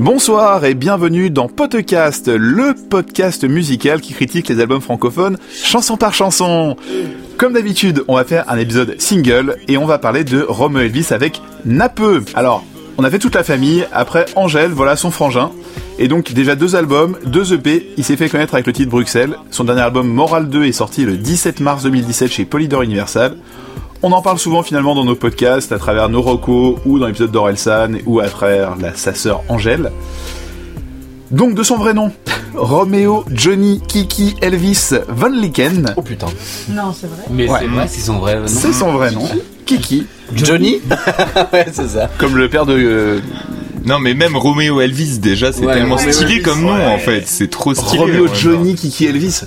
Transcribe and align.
Bonsoir 0.00 0.64
et 0.64 0.72
bienvenue 0.72 1.28
dans 1.28 1.48
Podcast, 1.48 2.28
le 2.28 2.74
podcast 2.88 3.44
musical 3.44 4.00
qui 4.00 4.14
critique 4.14 4.48
les 4.48 4.60
albums 4.60 4.80
francophones 4.80 5.36
chanson 5.52 5.98
par 5.98 6.14
chanson. 6.14 6.76
Comme 7.36 7.52
d'habitude, 7.52 8.02
on 8.08 8.16
va 8.16 8.24
faire 8.24 8.48
un 8.48 8.56
épisode 8.56 8.98
single 8.98 9.58
et 9.68 9.76
on 9.76 9.84
va 9.84 9.98
parler 9.98 10.24
de 10.24 10.40
Romeo 10.40 10.80
Elvis 10.80 11.08
avec 11.10 11.42
Napeux. 11.66 12.24
Alors, 12.34 12.64
on 12.96 13.04
a 13.04 13.10
fait 13.10 13.18
toute 13.18 13.34
la 13.34 13.44
famille, 13.44 13.86
après 13.92 14.24
Angèle, 14.36 14.70
voilà 14.70 14.96
son 14.96 15.10
frangin. 15.10 15.50
Et 15.98 16.08
donc 16.08 16.32
déjà 16.32 16.56
deux 16.56 16.76
albums, 16.76 17.18
deux 17.26 17.52
EP, 17.52 17.90
il 17.98 18.04
s'est 18.04 18.16
fait 18.16 18.30
connaître 18.30 18.54
avec 18.54 18.66
le 18.66 18.72
titre 18.72 18.90
Bruxelles. 18.90 19.36
Son 19.50 19.64
dernier 19.64 19.82
album 19.82 20.08
Moral 20.08 20.48
2 20.48 20.64
est 20.64 20.72
sorti 20.72 21.04
le 21.04 21.18
17 21.18 21.60
mars 21.60 21.82
2017 21.82 22.30
chez 22.32 22.44
Polydor 22.46 22.82
Universal. 22.82 23.36
On 24.06 24.12
en 24.12 24.20
parle 24.20 24.38
souvent 24.38 24.62
finalement 24.62 24.94
dans 24.94 25.04
nos 25.04 25.14
podcasts, 25.14 25.72
à 25.72 25.78
travers 25.78 26.10
nos 26.10 26.20
recos, 26.20 26.76
ou 26.84 26.98
dans 26.98 27.06
l'épisode 27.06 27.30
d'Orelsan, 27.30 27.92
ou 28.04 28.20
à 28.20 28.28
travers 28.28 28.76
la, 28.76 28.94
sa 28.94 29.14
sœur 29.14 29.40
Angèle. 29.48 29.90
Donc 31.30 31.54
de 31.54 31.62
son 31.62 31.78
vrai 31.78 31.94
nom, 31.94 32.12
Romeo 32.54 33.24
Johnny 33.32 33.80
Kiki 33.88 34.36
Elvis 34.42 34.90
Van 35.08 35.28
Liken. 35.30 35.94
Oh 35.96 36.02
putain. 36.02 36.26
Non, 36.68 36.92
c'est 36.92 37.06
vrai. 37.06 37.24
Mais 37.30 37.48
Ouais. 37.48 37.58
c'est 37.60 37.66
vrai, 37.66 37.86
c'est 37.88 38.00
son 38.02 38.18
vrai 38.18 38.36
nom. 38.40 38.46
C'est 38.46 38.72
son 38.74 38.92
vrai 38.92 39.10
nom, 39.10 39.26
Kiki, 39.64 40.06
Johnny 40.34 40.80
Ouais, 41.54 41.66
c'est 41.72 41.88
ça. 41.88 42.10
comme 42.18 42.36
le 42.36 42.50
père 42.50 42.66
de... 42.66 42.74
euh, 42.76 43.20
Non, 43.86 43.98
mais 44.00 44.12
même 44.12 44.36
Roméo 44.36 44.82
Elvis, 44.82 45.18
déjà, 45.18 45.50
c'est 45.50 45.64
Ouais, 45.64 45.72
tellement 45.72 45.96
stylé 45.96 46.32
Elvis, 46.34 46.42
comme 46.42 46.60
nom, 46.60 46.74
ouais. 46.74 46.84
en 46.86 46.98
fait. 46.98 47.22
C'est 47.24 47.48
trop 47.50 47.72
stylé. 47.72 47.98
Romeo 48.00 48.24
ouais, 48.26 48.30
Johnny 48.34 48.74
Kiki 48.74 49.06
Elvis. 49.06 49.40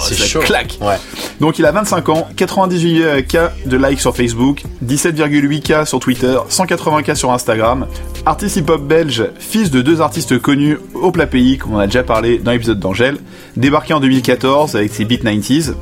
C'est 0.00 0.16
chaud. 0.16 0.40
claque. 0.40 0.78
Ouais. 0.80 0.96
Donc 1.40 1.58
il 1.58 1.64
a 1.66 1.72
25 1.72 2.08
ans, 2.10 2.28
98k 2.36 3.50
de 3.66 3.76
likes 3.76 4.00
sur 4.00 4.14
Facebook, 4.14 4.62
17,8k 4.84 5.86
sur 5.86 6.00
Twitter, 6.00 6.36
180k 6.50 7.14
sur 7.14 7.32
Instagram. 7.32 7.86
Artiste 8.26 8.56
hip-hop 8.56 8.82
belge, 8.82 9.24
fils 9.38 9.70
de 9.70 9.80
deux 9.80 10.00
artistes 10.00 10.38
connus 10.38 10.78
au 10.94 11.10
plat 11.10 11.26
pays, 11.26 11.58
comme 11.58 11.74
on 11.74 11.78
a 11.78 11.86
déjà 11.86 12.02
parlé 12.02 12.38
dans 12.38 12.50
l'épisode 12.52 12.80
d'Angèle, 12.80 13.16
débarqué 13.56 13.94
en 13.94 14.00
2014 14.00 14.76
avec 14.76 14.92
ses 14.92 15.04
beats 15.04 15.16
90s. 15.16 15.74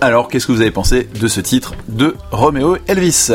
Alors 0.00 0.28
qu'est-ce 0.28 0.46
que 0.46 0.52
vous 0.52 0.60
avez 0.60 0.70
pensé 0.70 1.08
de 1.20 1.28
ce 1.28 1.40
titre 1.40 1.74
de 1.88 2.16
Romeo 2.30 2.76
Elvis? 2.88 3.30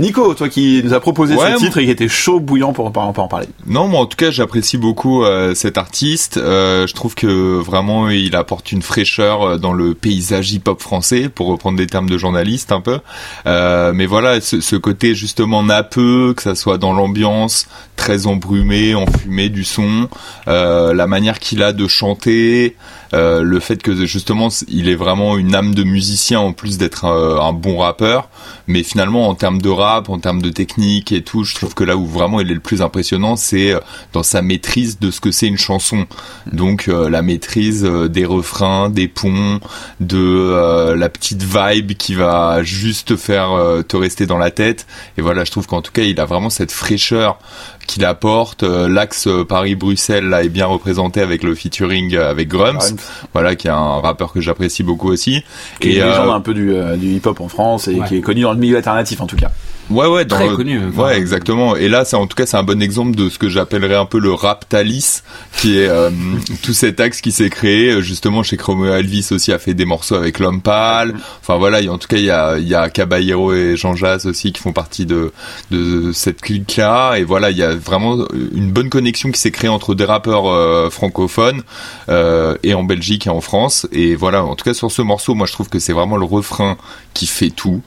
Nico, 0.00 0.34
toi 0.34 0.48
qui 0.48 0.80
nous 0.82 0.94
as 0.94 1.00
proposé 1.00 1.36
Ouais, 1.36 1.52
ce 1.52 1.58
titre 1.58 1.78
et 1.78 1.84
qui 1.84 1.90
était 1.90 2.08
chaud 2.08 2.40
bouillant 2.40 2.72
pour, 2.72 2.90
pour, 2.90 3.12
pour 3.12 3.22
en 3.22 3.28
parler. 3.28 3.46
Non, 3.66 3.86
moi 3.86 4.00
en 4.00 4.06
tout 4.06 4.16
cas 4.16 4.30
j'apprécie 4.30 4.78
beaucoup 4.78 5.24
euh, 5.24 5.54
cet 5.54 5.76
artiste. 5.76 6.38
Euh, 6.38 6.86
je 6.86 6.94
trouve 6.94 7.14
que 7.14 7.58
vraiment 7.58 8.08
il 8.08 8.34
apporte 8.34 8.72
une 8.72 8.82
fraîcheur 8.82 9.42
euh, 9.42 9.58
dans 9.58 9.74
le 9.74 9.94
paysage 9.94 10.52
hip-hop 10.52 10.80
français, 10.80 11.28
pour 11.28 11.48
reprendre 11.48 11.76
des 11.76 11.86
termes 11.86 12.08
de 12.08 12.16
journaliste 12.16 12.72
un 12.72 12.80
peu. 12.80 13.00
Euh, 13.46 13.92
mais 13.94 14.06
voilà, 14.06 14.40
ce, 14.40 14.60
ce 14.60 14.76
côté 14.76 15.14
justement 15.14 15.62
nappeux, 15.62 16.32
que 16.34 16.42
ça 16.42 16.54
soit 16.54 16.78
dans 16.78 16.94
l'ambiance, 16.94 17.68
très 17.96 18.26
embrumé, 18.26 18.94
enfumé 18.94 19.50
du 19.50 19.64
son, 19.64 20.08
la 20.46 21.06
manière 21.06 21.38
qu'il 21.38 21.62
a 21.62 21.72
de 21.74 21.86
chanter, 21.86 22.76
le 23.12 23.60
fait 23.60 23.82
que 23.82 24.06
justement 24.06 24.48
il 24.68 24.88
est 24.88 24.94
vraiment 24.94 25.36
une 25.36 25.54
âme 25.54 25.74
de 25.74 25.84
musicien 25.84 26.40
en 26.40 26.52
plus 26.52 26.78
d'être 26.78 27.04
euh, 27.04 27.40
un 27.40 27.52
bon 27.52 27.78
rappeur. 27.78 28.28
Mais 28.66 28.82
finalement 28.82 29.28
en 29.28 29.34
termes 29.34 29.60
de 29.60 29.68
rap, 29.68 29.89
en 29.98 30.18
termes 30.18 30.42
de 30.42 30.50
technique 30.50 31.12
et 31.12 31.22
tout, 31.22 31.44
je 31.44 31.54
trouve 31.54 31.74
que 31.74 31.84
là 31.84 31.96
où 31.96 32.06
vraiment 32.06 32.40
il 32.40 32.50
est 32.50 32.54
le 32.54 32.60
plus 32.60 32.82
impressionnant, 32.82 33.36
c'est 33.36 33.72
euh, 33.74 33.80
dans 34.12 34.22
sa 34.22 34.42
maîtrise 34.42 34.98
de 34.98 35.10
ce 35.10 35.20
que 35.20 35.30
c'est 35.30 35.46
une 35.46 35.58
chanson. 35.58 36.06
Donc 36.52 36.88
euh, 36.88 37.08
la 37.10 37.22
maîtrise 37.22 37.84
euh, 37.84 38.08
des 38.08 38.24
refrains, 38.24 38.88
des 38.90 39.08
ponts, 39.08 39.60
de 40.00 40.18
euh, 40.18 40.96
la 40.96 41.08
petite 41.08 41.42
vibe 41.42 41.92
qui 41.92 42.14
va 42.14 42.62
juste 42.62 43.16
faire 43.16 43.52
euh, 43.52 43.82
te 43.82 43.96
rester 43.96 44.26
dans 44.26 44.38
la 44.38 44.50
tête. 44.50 44.86
Et 45.18 45.22
voilà, 45.22 45.44
je 45.44 45.50
trouve 45.50 45.66
qu'en 45.66 45.82
tout 45.82 45.92
cas, 45.92 46.02
il 46.02 46.18
a 46.20 46.24
vraiment 46.24 46.50
cette 46.50 46.72
fraîcheur 46.72 47.38
qu'il 47.86 48.04
apporte. 48.04 48.62
L'axe 48.62 49.28
Paris-Bruxelles 49.48 50.24
là 50.28 50.44
est 50.44 50.48
bien 50.48 50.66
représenté 50.66 51.20
avec 51.20 51.42
le 51.42 51.54
featuring 51.54 52.16
avec 52.16 52.48
Grums, 52.48 52.78
Grums. 52.78 52.96
voilà, 53.32 53.56
qui 53.56 53.66
est 53.66 53.70
un 53.70 54.00
rappeur 54.00 54.32
que 54.32 54.40
j'apprécie 54.40 54.82
beaucoup 54.82 55.08
aussi. 55.08 55.42
Qui 55.80 55.90
est 55.90 55.96
une 55.96 56.02
euh, 56.02 56.08
légende 56.10 56.30
un 56.30 56.40
peu 56.40 56.54
du, 56.54 56.72
euh, 56.72 56.96
du 56.96 57.08
hip-hop 57.16 57.40
en 57.40 57.48
France 57.48 57.88
et 57.88 57.94
Ouais. 58.00 58.06
qui 58.06 58.16
est 58.16 58.20
connu 58.20 58.42
dans 58.42 58.52
le 58.52 58.58
milieu 58.58 58.76
alternatif 58.76 59.20
en 59.20 59.26
tout 59.26 59.36
cas. 59.36 59.50
Ouais, 59.90 60.06
ouais, 60.06 60.24
dans 60.24 60.36
Très 60.36 60.48
le- 60.48 60.56
connu, 60.56 60.80
enfin. 60.88 61.02
Ouais, 61.02 61.18
exactement. 61.18 61.74
Et 61.76 61.88
là, 61.88 62.04
c'est 62.04 62.14
en 62.16 62.26
tout 62.26 62.36
cas, 62.36 62.46
c'est 62.46 62.56
un 62.56 62.62
bon 62.62 62.80
exemple 62.80 63.16
de 63.16 63.28
ce 63.28 63.38
que 63.38 63.48
j'appellerais 63.48 63.96
un 63.96 64.04
peu 64.06 64.18
le 64.20 64.32
rap 64.32 64.68
Thalys, 64.68 65.22
qui 65.56 65.78
est 65.78 65.88
euh, 65.88 66.10
tout 66.62 66.72
cet 66.72 67.00
axe 67.00 67.20
qui 67.20 67.32
s'est 67.32 67.50
créé 67.50 67.90
euh, 67.90 68.00
justement 68.00 68.42
chez 68.42 68.56
Chromeo 68.56 68.86
Elvis 68.94 69.28
aussi 69.32 69.52
a 69.52 69.58
fait 69.58 69.74
des 69.74 69.84
morceaux 69.84 70.14
avec 70.14 70.38
l'homme 70.38 70.62
pâle. 70.62 71.14
Enfin 71.40 71.56
voilà, 71.56 71.80
il 71.80 71.86
y 71.86 71.88
a- 71.88 71.92
en 71.92 71.98
tout 71.98 72.06
cas, 72.08 72.18
il 72.18 72.24
y 72.24 72.30
a, 72.30 72.56
il 72.58 72.68
y 72.68 72.74
a 72.74 72.88
Caballero 72.88 73.52
et 73.52 73.76
Jean 73.76 73.96
Jazz 73.96 74.26
aussi 74.26 74.52
qui 74.52 74.60
font 74.62 74.72
partie 74.72 75.06
de 75.06 75.32
de 75.72 76.12
cette 76.12 76.40
clique-là. 76.40 77.16
Et 77.16 77.24
voilà, 77.24 77.50
il 77.50 77.56
y 77.56 77.62
a 77.62 77.74
vraiment 77.74 78.16
une 78.54 78.70
bonne 78.70 78.90
connexion 78.90 79.30
qui 79.32 79.40
s'est 79.40 79.50
créée 79.50 79.70
entre 79.70 79.94
des 79.96 80.04
rappeurs 80.04 80.46
euh, 80.46 80.88
francophones 80.90 81.62
euh, 82.08 82.56
et 82.62 82.74
en 82.74 82.84
Belgique 82.84 83.26
et 83.26 83.30
en 83.30 83.40
France. 83.40 83.88
Et 83.90 84.14
voilà, 84.14 84.44
en 84.44 84.54
tout 84.54 84.64
cas 84.64 84.74
sur 84.74 84.90
ce 84.92 85.02
morceau, 85.02 85.34
moi 85.34 85.46
je 85.46 85.52
trouve 85.52 85.68
que 85.68 85.78
c'est 85.80 85.92
vraiment 85.92 86.16
le 86.16 86.24
refrain 86.26 86.76
qui 87.12 87.26
fait 87.26 87.50
tout 87.50 87.80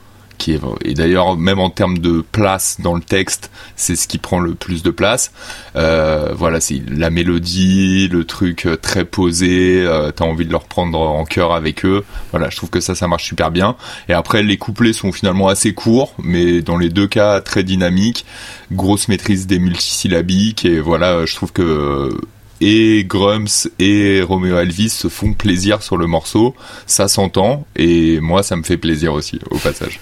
et 0.84 0.94
d'ailleurs 0.94 1.36
même 1.36 1.58
en 1.58 1.70
termes 1.70 1.98
de 1.98 2.24
place 2.32 2.80
dans 2.80 2.94
le 2.94 3.00
texte 3.00 3.50
c'est 3.76 3.96
ce 3.96 4.06
qui 4.08 4.18
prend 4.18 4.40
le 4.40 4.54
plus 4.54 4.82
de 4.82 4.90
place. 4.90 5.32
Euh, 5.76 6.32
voilà 6.36 6.60
c'est 6.60 6.82
la 6.88 7.10
mélodie 7.10 8.08
le 8.08 8.24
truc 8.24 8.66
euh, 8.66 8.76
très 8.76 9.04
posé 9.04 9.82
euh, 9.82 10.10
t'as 10.10 10.24
envie 10.24 10.44
de 10.44 10.50
le 10.50 10.56
reprendre 10.56 10.98
en 10.98 11.24
chœur 11.24 11.52
avec 11.52 11.84
eux. 11.84 12.04
Voilà 12.30 12.50
je 12.50 12.56
trouve 12.56 12.70
que 12.70 12.80
ça 12.80 12.94
ça 12.94 13.08
marche 13.08 13.24
super 13.24 13.50
bien. 13.50 13.76
Et 14.08 14.12
après 14.12 14.42
les 14.42 14.56
couplets 14.56 14.92
sont 14.92 15.12
finalement 15.12 15.48
assez 15.48 15.74
courts 15.74 16.14
mais 16.18 16.60
dans 16.60 16.76
les 16.76 16.90
deux 16.90 17.06
cas 17.06 17.40
très 17.40 17.62
dynamiques. 17.62 18.24
Grosse 18.72 19.08
maîtrise 19.08 19.46
des 19.46 19.58
multisyllabiques 19.58 20.64
et 20.64 20.80
voilà 20.80 21.26
je 21.26 21.34
trouve 21.34 21.52
que 21.52 22.10
et 22.60 23.04
Grums 23.04 23.68
et 23.78 24.22
Romeo 24.22 24.58
Elvis 24.58 24.90
se 24.90 25.08
font 25.08 25.32
plaisir 25.32 25.82
sur 25.82 25.96
le 25.96 26.06
morceau, 26.06 26.54
ça 26.86 27.08
s'entend 27.08 27.66
et 27.76 28.20
moi 28.20 28.42
ça 28.42 28.56
me 28.56 28.62
fait 28.62 28.76
plaisir 28.76 29.12
aussi 29.12 29.40
au 29.50 29.58
passage. 29.58 30.00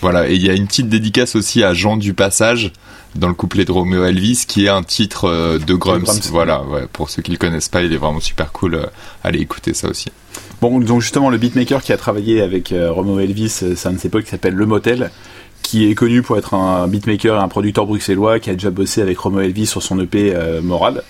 Voilà, 0.00 0.28
et 0.28 0.34
il 0.34 0.42
y 0.44 0.50
a 0.50 0.54
une 0.54 0.66
petite 0.66 0.88
dédicace 0.88 1.36
aussi 1.36 1.62
à 1.62 1.74
Jean 1.74 1.96
du 1.96 2.14
Passage 2.14 2.72
dans 3.14 3.28
le 3.28 3.34
couplet 3.34 3.64
de 3.64 3.72
Romeo 3.72 4.04
Elvis 4.04 4.44
qui 4.46 4.66
est 4.66 4.68
un 4.68 4.82
titre 4.82 5.26
euh, 5.26 5.58
de. 5.58 5.74
Grums. 5.74 6.04
Voilà, 6.30 6.62
ouais, 6.62 6.86
pour 6.92 7.10
ceux 7.10 7.22
qui 7.22 7.30
le 7.30 7.36
connaissent 7.36 7.68
pas, 7.68 7.82
il 7.82 7.92
est 7.92 7.96
vraiment 7.98 8.20
super 8.20 8.52
cool. 8.52 8.74
euh, 8.74 8.86
allez 9.22 9.40
écouter 9.40 9.74
ça 9.74 9.88
aussi. 9.88 10.10
Bon, 10.60 10.80
donc 10.80 11.00
justement, 11.00 11.30
le 11.30 11.38
beatmaker 11.38 11.82
qui 11.82 11.92
a 11.92 11.96
travaillé 11.96 12.40
avec 12.40 12.72
euh, 12.72 12.90
Romeo 12.92 13.18
Elvis, 13.18 13.48
c'est 13.48 13.86
un 13.86 13.92
de 13.92 13.98
ses 13.98 14.08
potes 14.08 14.24
qui 14.24 14.30
s'appelle 14.30 14.54
Le 14.54 14.66
Motel, 14.66 15.10
qui 15.62 15.90
est 15.90 15.94
connu 15.94 16.22
pour 16.22 16.38
être 16.38 16.54
un 16.54 16.86
beatmaker 16.86 17.36
et 17.36 17.40
un 17.40 17.48
producteur 17.48 17.86
bruxellois, 17.86 18.38
qui 18.38 18.50
a 18.50 18.54
déjà 18.54 18.70
bossé 18.70 19.02
avec 19.02 19.18
Romeo 19.18 19.40
Elvis 19.40 19.66
sur 19.66 19.82
son 19.82 19.98
EP 20.00 20.34
Moral, 20.62 21.02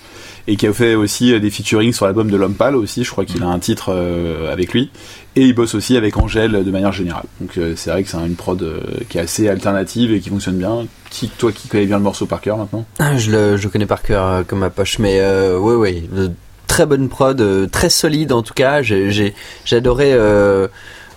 et 0.49 0.57
qui 0.57 0.67
a 0.67 0.73
fait 0.73 0.95
aussi 0.95 1.33
euh, 1.33 1.39
des 1.41 1.51
featuring 1.51 1.93
sur 1.93 2.07
l'album 2.07 2.31
de 2.31 2.37
L'Homme 2.37 2.55
Pâle 2.55 2.77
aussi, 2.77 3.05
je 3.05 3.11
crois 3.11 3.25
qu'il 3.25 3.43
a 3.43 3.47
un 3.47 3.59
titre 3.59 3.91
euh, 3.95 4.53
avec 4.53 4.73
lui, 4.73 4.91
et 5.37 5.43
il 5.43 5.55
bosse 5.55 5.75
aussi 5.75 5.97
avec 5.97 6.17
Angèle 6.17 6.55
euh, 6.55 6.63
de 6.63 6.71
manière 6.71 6.93
générale. 6.93 7.25
Donc 7.41 7.59
c'est 7.77 7.91
vrai 7.91 8.03
que 8.03 8.09
c'est 8.11 8.17
une 8.19 8.35
prod 8.37 8.65
qui 9.09 9.19
est 9.19 9.21
assez 9.23 9.49
alternative 9.49 10.13
et 10.13 10.21
qui 10.21 10.29
fonctionne 10.31 10.57
bien. 10.57 10.87
Qui, 11.11 11.29
toi 11.29 11.53
qui 11.53 11.69
connais 11.69 11.87
bien 11.87 11.99
le 11.99 12.03
morceau 12.05 12.27
par 12.27 12.41
cœur 12.41 12.57
maintenant? 12.57 12.85
Ah, 12.99 13.17
je 13.19 13.31
le 13.31 13.57
je 13.57 13.69
connais 13.69 13.87
par 13.87 14.03
cœur 14.03 14.45
comme 14.47 14.61
ma 14.61 14.71
poche, 14.71 14.99
mais 14.99 15.21
ouais. 15.57 16.05
le- 16.15 16.31
très 16.67 16.87
bonne 16.87 17.09
prod, 17.11 17.71
très 17.71 17.91
solide 17.91 18.33
en 18.33 18.43
tout 18.43 18.55
cas. 18.55 18.81
J'ai 18.83 19.35
adoré. 19.71 20.15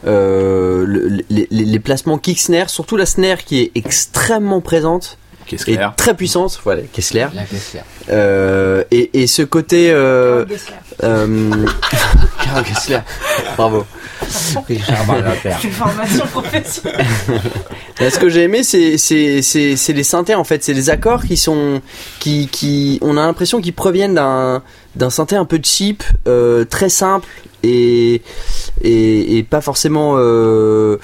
Euh, 0.07 0.85
le- 0.85 1.07
les, 1.29 1.47
les- 1.49 1.65
les 1.65 1.79
placements 1.79 2.17
kick 2.19 2.39
snare, 2.39 2.69
surtout 2.69 2.95
la 2.97 3.05
snare 3.07 3.43
qui 3.43 3.59
est 3.61 3.71
extrêmement 3.73 4.61
présente 4.61 5.17
Et 5.51 5.57
clair 5.57 5.93
très 5.95 6.15
puissante, 6.15 6.59
voilà, 6.63 6.81
Kessler. 6.91 7.27
La 7.33 7.43
Kessler. 7.43 7.81
Euh, 8.09 8.83
et, 8.91 9.21
et 9.21 9.27
ce 9.27 9.41
côté, 9.41 9.91
euh, 9.91 10.45
euh, 11.03 11.65
Carole 12.43 12.63
Kessler, 12.63 12.99
bravo. 13.57 13.85
Une 14.69 14.79
formation 14.79 16.25
professionnelle. 16.27 17.05
Là, 17.99 18.09
ce 18.09 18.19
que 18.19 18.29
j'ai 18.29 18.43
aimé, 18.43 18.63
c'est 18.63 18.97
c'est 18.97 19.41
c'est 19.41 19.75
c'est 19.75 19.93
les 19.93 20.03
synthés 20.03 20.35
en 20.35 20.43
fait, 20.43 20.63
c'est 20.63 20.73
les 20.73 20.89
accords 20.89 21.23
qui 21.23 21.37
sont 21.37 21.81
qui 22.19 22.47
qui 22.47 22.99
on 23.01 23.17
a 23.17 23.21
l'impression 23.21 23.61
qu'ils 23.61 23.73
proviennent 23.73 24.15
d'un 24.15 24.63
d'un 24.95 25.09
synthé 25.09 25.35
un 25.35 25.45
peu 25.45 25.59
cheap, 25.61 26.03
euh, 26.27 26.65
très 26.65 26.89
simple 26.89 27.27
et 27.63 28.21
et, 28.83 29.43
pas 29.49 29.61
forcément 29.61 30.15
euh, 30.17 30.97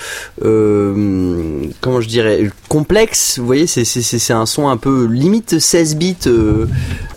euh, 0.43 1.63
comment 1.81 2.01
je 2.01 2.07
dirais 2.07 2.49
complexe. 2.69 3.39
Vous 3.39 3.45
voyez, 3.45 3.67
c'est 3.67 4.33
un 4.33 4.45
son 4.45 4.67
un 4.69 4.77
peu 4.77 5.05
limite 5.05 5.59
16 5.59 5.95
bits. 5.95 6.15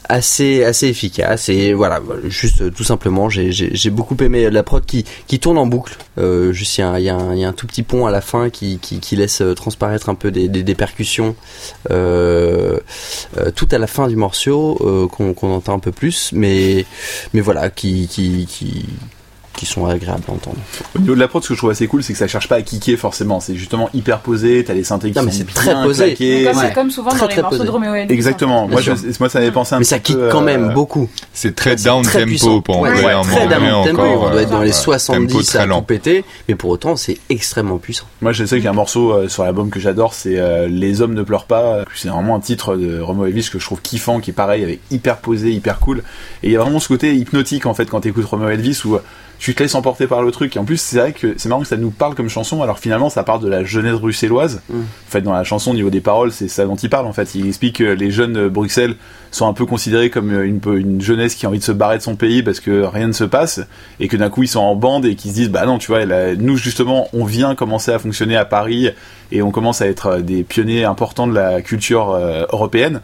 assez 0.07 0.63
assez 0.65 0.87
efficace 0.89 1.49
et 1.49 1.73
voilà 1.73 1.99
juste 2.25 2.75
tout 2.75 2.85
simplement 2.85 3.31
j'ai 3.31 3.89
beaucoup 3.91 4.15
aimé 4.21 4.51
la 4.51 4.63
prod 4.63 4.85
qui 4.85 5.07
qui 5.27 5.41
tourne 5.41 5.57
en 5.57 5.65
boucle 5.65 5.97
juste 6.51 6.77
il 6.77 6.83
y 6.83 6.85
a, 6.85 6.91
un- 6.91 6.99
y, 7.35 7.43
a 7.43 7.49
un- 7.49 7.53
tout 7.55 7.67
petit 7.67 7.83
pont 7.83 8.05
à 8.05 8.11
la 8.11 8.21
fin 8.21 8.51
qui 8.51 8.79
qui, 8.79 9.17
laisse 9.17 9.43
transparaître 9.57 10.11
un 10.11 10.15
peu 10.15 10.31
des 10.31 10.49
des, 10.49 10.75
percussions 10.75 11.35
tout 11.89 13.69
à 13.71 13.79
la 13.79 13.87
fin 13.87 14.07
du 14.09 14.17
morceau 14.17 15.09
qu'on 15.11 15.33
qu'on 15.33 15.55
entend 15.55 15.73
un 15.75 15.79
peu 15.79 15.93
plus 15.93 16.31
mais 16.35 16.64
mais 17.33 17.41
voilà 17.41 17.71
qui 17.71 18.09
qui 18.09 18.47
qui 18.47 18.87
qui 19.57 19.67
sont 19.67 19.87
agréables 19.87 20.23
à 20.29 20.33
entendre. 20.33 20.57
Au 20.97 20.99
niveau 20.99 21.15
de 21.15 21.21
la 21.21 21.29
prod, 21.29 21.43
ce 21.43 21.49
que 21.49 21.55
je 21.55 21.59
trouve 21.59 21.71
assez 21.71 21.87
cool, 21.87 22.03
c'est 22.03 22.13
que 22.13 22.19
ça 22.19 22.27
cherche 22.29 22.49
pas 22.49 22.57
à 22.57 22.63
kicker 22.63 22.97
forcément. 22.97 23.41
C'est 23.41 23.55
justement 23.57 23.89
hyper 23.95 24.21
posé. 24.21 24.65
T'as 24.65 24.75
les 24.75 24.85
synthés 24.85 25.11
qui 25.11 25.19
Non, 25.19 25.25
mais 25.25 25.33
sont 25.33 25.45
très 25.55 25.75
posé. 25.83 26.07
claqués. 26.07 26.39
Mais 26.39 26.45
comme, 26.45 26.57
Ouais. 26.59 26.67
c'est 26.69 26.75
comme 26.75 26.91
souvent 26.91 27.11
Très, 27.11 27.19
dans 27.21 27.27
les 27.27 27.33
très 27.33 27.43
morceaux 27.43 27.57
posé. 27.59 27.67
de 27.67 27.73
Romeo 27.73 27.95
et 27.95 27.99
Elvis. 28.01 28.15
Exactement. 28.15 28.69
Moi, 28.69 28.81
je, 28.81 28.95
sûr. 28.95 29.09
moi, 29.21 29.29
ça 29.29 29.39
m'avait 29.39 29.51
pensé 29.53 29.75
un 29.75 29.79
Mais 29.79 29.85
petit 29.85 29.91
ça 29.91 29.99
kick 29.99 30.17
peu, 30.17 30.29
quand 30.31 30.43
euh, 30.43 30.45
même 30.45 30.73
beaucoup. 30.75 31.09
C'est 31.33 31.55
très 31.55 31.77
down 31.77 32.03
très 32.03 32.19
tempo 32.21 32.27
puissant. 32.29 32.61
pour 32.61 32.81
Ouais, 32.81 32.91
employer 32.91 33.11
un 33.17 33.23
très 33.23 33.47
down 33.49 33.85
tempo. 33.85 34.01
encore. 34.03 34.23
On 34.25 34.31
doit 34.31 34.43
être 34.43 34.51
dans 34.51 34.61
euh, 34.61 34.65
les 34.65 34.71
tempo 34.71 34.83
70 34.85 35.47
très 35.47 35.59
à 35.61 35.67
tout 35.67 35.83
péter, 35.83 36.25
mais 36.49 36.55
pour 36.55 36.71
autant 36.71 36.97
c'est 36.97 37.19
extrêmement 37.31 37.79
puissant. 37.79 38.05
Moi, 38.21 38.33
je 38.33 38.45
sais 38.45 38.57
qu'il 38.57 38.65
y 38.65 38.69
a 38.69 38.71
un 38.71 38.75
morceau 38.75 39.13
euh, 39.13 39.29
sur 39.29 39.45
l'album 39.45 39.71
que 39.71 39.81
j'adore, 39.81 40.15
c'est 40.15 40.39
euh, 40.39 40.67
Les 40.69 41.01
hommes 41.03 41.15
ne 41.15 41.23
pleurent 41.23 41.47
pas. 41.47 41.85
C'est 41.95 42.09
vraiment 42.09 42.35
un 42.37 42.41
titre 42.41 42.77
de 42.77 43.01
Romo 43.01 43.27
Elvis 43.27 43.49
que 43.53 43.59
je 43.59 43.65
trouve 43.65 43.81
kiffant, 43.81 44.21
qui 44.21 44.31
est 44.31 44.35
pareil, 44.35 44.63
avec 44.63 44.81
hyper 44.91 45.19
posé, 45.19 45.51
hyper 45.51 45.79
cool. 45.81 45.99
Et 46.43 46.49
il 46.49 46.53
y 46.53 46.57
a 46.57 46.61
vraiment 46.61 46.81
ce 46.81 46.89
côté 46.89 47.15
hypnotique 47.15 47.67
en 47.67 47.75
fait 47.75 47.87
quand 47.87 48.01
t'écoutes 48.01 48.25
Romo 48.25 48.49
Elvis 48.49 48.81
où 48.85 48.95
euh, 48.97 49.01
tu 49.45 49.55
te 49.55 49.63
laisses 49.63 49.75
emporter 49.75 50.07
par 50.07 50.23
le 50.23 50.31
truc. 50.31 50.57
Et 50.57 50.59
en 50.59 50.65
plus, 50.65 50.81
c'est 50.81 50.99
vrai 50.99 51.13
que 51.13 51.35
c'est 51.37 51.51
marrant 51.51 51.61
que 51.61 51.67
ça 51.67 51.77
nous 51.77 51.91
parle 51.91 52.15
comme 52.15 52.31
chanson, 52.31 52.63
alors 52.63 52.79
finalement, 52.79 53.11
ça 53.11 53.25
parle 53.25 53.43
de 53.43 53.49
la 53.49 53.63
jeunesse 53.63 54.01
bruxelloise. 54.01 54.63
Mm. 54.71 54.79
En 54.79 55.11
fait, 55.11 55.21
dans 55.21 55.35
la 55.35 55.45
chanson, 55.45 55.73
au 55.73 55.75
niveau 55.75 55.91
des 55.91 56.01
paroles, 56.01 56.33
c'est 56.33 56.49
ça 56.49 56.65
dont 56.65 56.77
il 56.77 56.89
parle. 56.89 57.05
En 57.05 57.13
fait, 57.13 57.35
il 57.35 57.47
explique 57.47 57.77
que 57.77 57.85
les 57.85 58.11
jeunes 58.11 58.33
de 58.33 58.49
Bruxelles 58.49 58.97
sont 59.33 59.47
un 59.47 59.53
peu 59.53 59.67
considérés 59.67 60.09
comme 60.09 60.33
une, 60.33 60.61
une 60.65 61.03
jeunesse 61.03 61.35
qui 61.35 61.45
a 61.45 61.51
envie 61.51 61.59
de 61.59 61.65
se 61.65 61.73
barrer 61.73 61.99
de 61.99 62.03
son 62.03 62.17
pays 62.17 62.43
parce 62.43 62.59
que 62.59 62.85
rien 62.85 63.07
ne 63.07 63.13
se 63.13 63.25
passe 63.25 63.61
et 64.01 64.09
que 64.09 64.17
d'un 64.17 64.31
coup 64.31 64.45
ils 64.45 64.49
sont 64.49 64.61
en 64.61 64.77
bande 64.77 65.05
et 65.05 65.15
qu'ils 65.15 65.33
se 65.33 65.37
disent 65.37 65.51
bah 65.51 65.67
non 65.67 65.79
tu 65.79 65.89
vois 65.89 66.05
là, 66.05 66.37
nous 66.37 66.57
justement 66.57 67.09
on 67.13 67.25
vient 67.25 67.57
commencer 67.57 67.91
à 67.91 67.99
fonctionner 67.99 68.37
à 68.37 68.45
Paris 68.45 68.91
et 69.33 69.43
on 69.43 69.51
commence 69.51 69.83
à 69.83 69.89
être 69.89 70.07
euh, 70.07 70.21
des 70.21 70.45
pionniers 70.45 70.85
importants 70.85 71.27
de 71.27 71.35
la 71.35 71.63
culture 71.63 72.13
euh, 72.13 72.45
européenne 72.53 73.01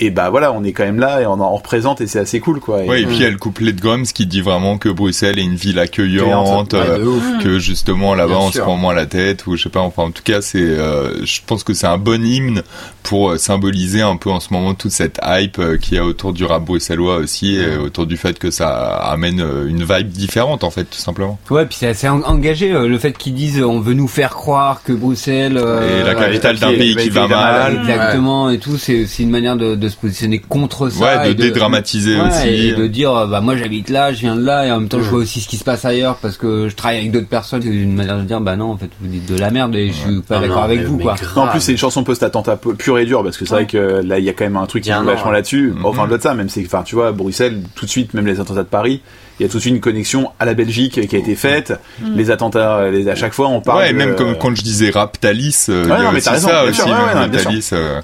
et 0.00 0.10
bah 0.10 0.30
voilà 0.30 0.52
on 0.52 0.64
est 0.64 0.72
quand 0.72 0.84
même 0.84 0.98
là 1.00 1.20
et 1.22 1.26
on 1.26 1.40
en 1.40 1.54
représente 1.54 2.00
et 2.00 2.06
c'est 2.06 2.18
assez 2.18 2.40
cool 2.40 2.60
quoi 2.60 2.82
et, 2.84 2.88
Ouais, 2.88 3.02
et 3.02 3.06
puis 3.06 3.16
il 3.16 3.22
y 3.22 3.26
a 3.26 3.30
le 3.30 3.36
couplet 3.38 3.72
de 3.72 3.80
Grums 3.80 4.04
qui 4.06 4.26
dit 4.26 4.40
vraiment 4.40 4.78
que 4.78 4.88
Bruxelles 4.88 5.38
est 5.38 5.42
une 5.44 5.54
ville 5.56 5.78
accueillante, 5.78 6.72
Ouais, 6.72 6.80
euh, 6.80 7.38
que 7.42 7.58
justement 7.58 8.14
là-bas 8.14 8.38
on 8.38 8.50
se 8.52 8.58
prend 8.60 8.76
moins 8.76 8.94
la 8.94 9.06
tête 9.06 9.46
ou 9.46 9.56
je 9.56 9.62
sais 9.64 9.68
pas. 9.68 9.80
Enfin, 9.80 10.04
en 10.04 10.10
tout 10.10 10.22
cas, 10.22 10.40
c'est, 10.42 10.58
euh, 10.58 11.24
je 11.24 11.40
pense 11.46 11.64
que 11.64 11.74
c'est 11.74 11.86
un 11.86 11.98
bon 11.98 12.24
hymne 12.24 12.62
pour 13.02 13.30
euh, 13.30 13.36
symboliser 13.38 14.02
un 14.02 14.16
peu 14.16 14.30
en 14.30 14.40
ce 14.40 14.52
moment 14.52 14.74
toute 14.74 14.90
cette 14.92 15.18
hype 15.24 15.58
euh, 15.58 15.76
qu'il 15.76 15.94
y 15.96 15.98
a 15.98 16.04
autour 16.04 16.32
du 16.32 16.44
rap 16.44 16.64
bruxellois 16.64 17.16
aussi, 17.16 17.56
et 17.56 17.76
autour 17.76 18.06
du 18.06 18.16
fait 18.16 18.38
que 18.38 18.50
ça 18.50 18.68
amène 18.96 19.40
euh, 19.40 19.66
une 19.68 19.84
vibe 19.84 20.08
différente 20.08 20.64
en 20.64 20.70
fait, 20.70 20.84
tout 20.84 20.98
simplement. 20.98 21.38
Ouais, 21.50 21.66
puis 21.66 21.76
c'est 21.80 21.88
assez 21.88 22.08
en- 22.08 22.22
engagé 22.22 22.72
euh, 22.72 22.88
le 22.88 22.98
fait 22.98 23.16
qu'ils 23.16 23.34
disent 23.34 23.62
on 23.62 23.80
veut 23.80 23.94
nous 23.94 24.08
faire 24.08 24.30
croire 24.30 24.82
que 24.82 24.92
Bruxelles 24.92 25.56
euh, 25.56 26.00
et 26.00 26.04
la 26.04 26.14
capitale 26.14 26.58
d'un 26.58 26.70
est- 26.70 26.76
pays 26.78 26.96
qui 26.96 27.10
va 27.10 27.26
mal. 27.28 27.76
exactement 27.80 28.50
et 28.50 28.58
tout, 28.58 28.76
c'est 28.78 29.06
c'est 29.06 29.22
une 29.22 29.30
manière 29.30 29.56
de, 29.56 29.74
de 29.74 29.88
se 29.90 29.96
positionner 29.96 30.38
contre 30.38 30.88
ça. 30.88 31.04
Ouais, 31.04 31.26
de 31.26 31.30
et 31.30 31.34
dédramatiser 31.34 32.16
Ouais, 32.20 32.28
aussi. 32.28 32.48
et 32.48 32.72
de 32.72 32.86
dire 32.86 33.14
euh, 33.14 33.26
bah 33.26 33.40
moi 33.40 33.56
j'habite 33.56 33.90
là, 33.90 34.12
je 34.12 34.20
viens 34.20 34.36
de 34.36 34.42
là 34.44 34.66
et 34.66 34.70
en 34.72 34.80
même 34.80 34.88
temps 34.88 34.98
je 35.00 35.04
Mm. 35.06 35.10
vois 35.10 35.18
aussi 35.20 35.40
ce 35.40 35.48
qui 35.48 35.56
se 35.56 35.64
passe 35.64 35.84
ailleurs 35.84 36.16
parce 36.16 36.36
que 36.36 36.68
je 36.68 36.74
travaille 36.76 36.98
avec 36.98 37.10
d'autres 37.12 37.28
personnes. 37.28 37.60
C'est 37.62 37.68
une 37.68 37.94
manière 37.94 38.16
de 38.18 38.22
dire 38.22 38.40
bah 38.40 38.56
non 38.56 38.70
en 38.72 38.76
fait 38.78 38.88
vous 39.00 39.08
dites 39.08 39.26
de 39.30 39.38
la 39.38 39.50
merde 39.50 39.74
et 39.76 39.88
je 39.88 39.92
suis 39.92 40.20
pas 40.20 40.36
Ah 40.38 40.40
d'accord 40.40 40.62
avec 40.62 40.78
mais- 40.80 40.84
vous 40.86 40.98
quoi. 40.98 41.16
Non, 41.36 41.42
en 41.42 41.48
plus 41.48 41.60
c'est 41.60 41.72
une 41.72 41.78
chanson 41.78 42.02
post-attentat 42.04 42.56
pu- 42.56 42.74
pure 42.74 42.98
et 42.98 43.04
dure 43.06 43.22
parce 43.22 43.36
que 43.36 43.44
c'est 43.44 43.54
vrai 43.54 43.66
que 43.66 44.00
là 44.04 44.18
il 44.18 44.24
y 44.24 44.28
a 44.28 44.32
quand 44.32 44.44
même 44.44 44.56
un 44.56 44.66
truc 44.66 44.84
qui 44.84 44.92
joue 44.92 45.02
vachement 45.04 45.30
là-dessus 45.32 45.72
Mhm. 45.76 45.84
enfin 45.86 46.02
au-delà 46.04 46.18
de 46.18 46.22
ça 46.22 46.34
même 46.34 46.48
c'est 46.48 46.64
enfin 46.64 46.82
tu 46.84 46.94
vois 46.94 47.12
Bruxelles 47.12 47.62
tout 47.74 47.84
de 47.86 47.90
suite 47.90 48.14
même 48.14 48.26
les 48.26 48.40
attentats 48.40 48.62
de 48.62 48.68
Paris 48.68 49.02
il 49.38 49.44
y 49.44 49.46
a 49.46 49.48
tout 49.48 49.56
de 49.56 49.62
suite 49.62 49.74
une 49.74 49.80
connexion 49.80 50.30
à 50.38 50.44
la 50.44 50.54
Belgique 50.54 51.00
qui 51.08 51.16
a 51.16 51.18
été 51.18 51.34
faite 51.34 51.72
les 52.14 52.30
attentats 52.30 52.90
les, 52.90 53.08
à 53.08 53.14
chaque 53.14 53.32
fois 53.32 53.48
on 53.48 53.60
parle 53.60 53.78
Ouais, 53.80 53.92
même 53.92 54.14
comme 54.14 54.36
quand 54.36 54.54
je 54.54 54.62
disais 54.62 54.90
rap 54.90 55.18
Thalys, 55.18 55.66
euh, 55.70 55.84
Ouais, 55.84 55.88
il 55.88 55.88
y 55.88 55.92
a 55.92 55.98
non, 56.04 56.10
mais 56.12 56.16
aussi 56.18 56.24
t'as 56.26 56.32
raison, 56.32 56.48
ça 56.48 56.60
bien 56.62 56.70
aussi, 56.70 56.76
sûr, 56.80 56.86
ouais, 56.88 56.92
ouais, 56.92 57.72
euh, 57.72 58.00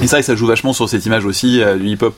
Et 0.00 0.06
ça, 0.06 0.22
ça 0.22 0.34
joue 0.34 0.46
vachement 0.46 0.72
sur 0.72 0.88
cette 0.88 1.04
image 1.06 1.24
aussi 1.24 1.62
euh, 1.62 1.76
du 1.76 1.86
hip-hop. 1.88 2.14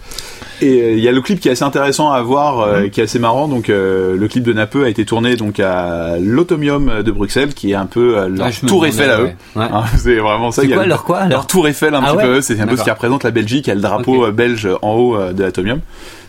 Et 0.62 0.80
euh, 0.82 0.92
il 0.92 1.00
y 1.00 1.08
a 1.08 1.12
le 1.12 1.20
clip 1.20 1.40
qui 1.40 1.48
est 1.48 1.52
assez 1.52 1.64
intéressant 1.64 2.12
à 2.12 2.22
voir, 2.22 2.60
euh, 2.60 2.88
qui 2.88 3.00
est 3.00 3.04
assez 3.04 3.18
marrant. 3.18 3.48
Donc, 3.48 3.68
le 3.68 4.26
clip 4.28 4.44
de 4.44 4.52
Napeux 4.52 4.84
a 4.84 4.88
été 4.88 5.04
tourné 5.04 5.36
donc 5.36 5.58
à 5.60 6.16
l'Automium 6.20 7.02
de 7.02 7.10
Bruxelles, 7.10 7.54
qui 7.54 7.72
est 7.72 7.74
un 7.74 7.86
peu 7.86 8.26
leur 8.28 8.46
Ah, 8.48 8.66
tour 8.66 8.86
Eiffel 8.86 9.10
à 9.10 9.20
eux. 9.20 9.24
ouais. 9.24 9.36
Ouais. 9.56 9.64
Hein, 9.72 9.84
c'est 9.98 10.16
vraiment 10.16 10.50
ça. 10.52 10.62
C'est 10.62 10.68
quoi 10.68 10.82
le- 10.84 10.88
leur 10.88 11.04
quoi 11.04 11.20
leur 11.20 11.28
leur 11.30 11.46
tour 11.46 11.66
Eiffel 11.68 11.94
un 11.94 12.02
Ah 12.04 12.10
petit 12.12 12.16
ouais 12.18 12.22
peu. 12.24 12.40
C'est 12.40 12.60
un 12.60 12.66
peu 12.66 12.76
ce 12.76 12.84
qui 12.84 12.90
représente 12.90 13.24
la 13.24 13.30
Belgique. 13.30 13.66
Il 13.66 13.70
y 13.70 13.72
a 13.72 13.74
le 13.74 13.80
drapeau 13.80 14.30
belge 14.30 14.68
en 14.82 14.92
haut 14.94 15.18
de 15.32 15.42
l'Atomium. 15.42 15.80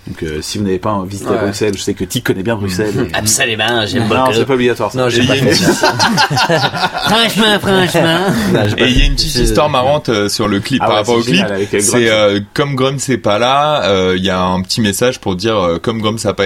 Donc, 0.08 0.22
euh, 0.22 0.40
si 0.42 0.58
vous 0.60 0.64
n'avez 0.64 0.78
pas 0.78 1.04
visité 1.08 1.32
Ouais. 1.32 1.38
Bruxelles, 1.40 1.74
je 1.76 1.82
sais 1.82 1.94
que 1.96 2.04
Tic 2.04 2.24
connaît 2.24 2.44
bien 2.44 2.56
Bruxelles. 2.56 3.10
Absolument, 3.14 3.86
j'aime 3.88 4.08
Non, 4.08 4.26
c'est 4.32 4.46
pas 4.46 4.54
obligatoire. 4.54 4.92
Ça. 4.92 5.00
Non, 5.00 5.10
j'ai 5.10 5.24
pas 5.26 5.34
fait 5.36 5.46
petite- 5.50 5.66
Franchement, 7.06 7.60
franchement. 7.60 8.20
Non, 8.54 8.62
Et 8.78 8.88
il 8.88 9.00
y 9.00 9.02
a 9.02 9.06
une 9.06 9.16
petite 9.16 9.36
histoire 9.36 9.70
marrante 9.70 10.10
euh, 10.10 10.30
sur 10.30 10.48
le 10.48 10.60
clip 10.60 10.82
Ah 10.84 10.86
par 10.88 10.94
ouais, 10.96 11.00
rapport 11.02 11.16
au 11.18 11.22
clip. 11.22 11.44
euh, 11.50 11.66
C'est 11.80 12.10
euh, 12.10 12.40
comme 12.54 12.76
Grum 12.76 13.00
c'est 13.00 13.18
pas 13.18 13.40
là, 13.40 13.84
euh, 13.86 14.14
il 14.18 14.24
y 14.24 14.30
a 14.30 14.40
un 14.42 14.62
petit 14.62 14.82
message 14.82 15.20
pour 15.20 15.36
dire 15.36 15.58
euh, 15.58 15.80
comme 15.80 16.00
Grum 16.02 16.18
ça 16.18 16.30
a 16.30 16.34
pas, 16.34 16.44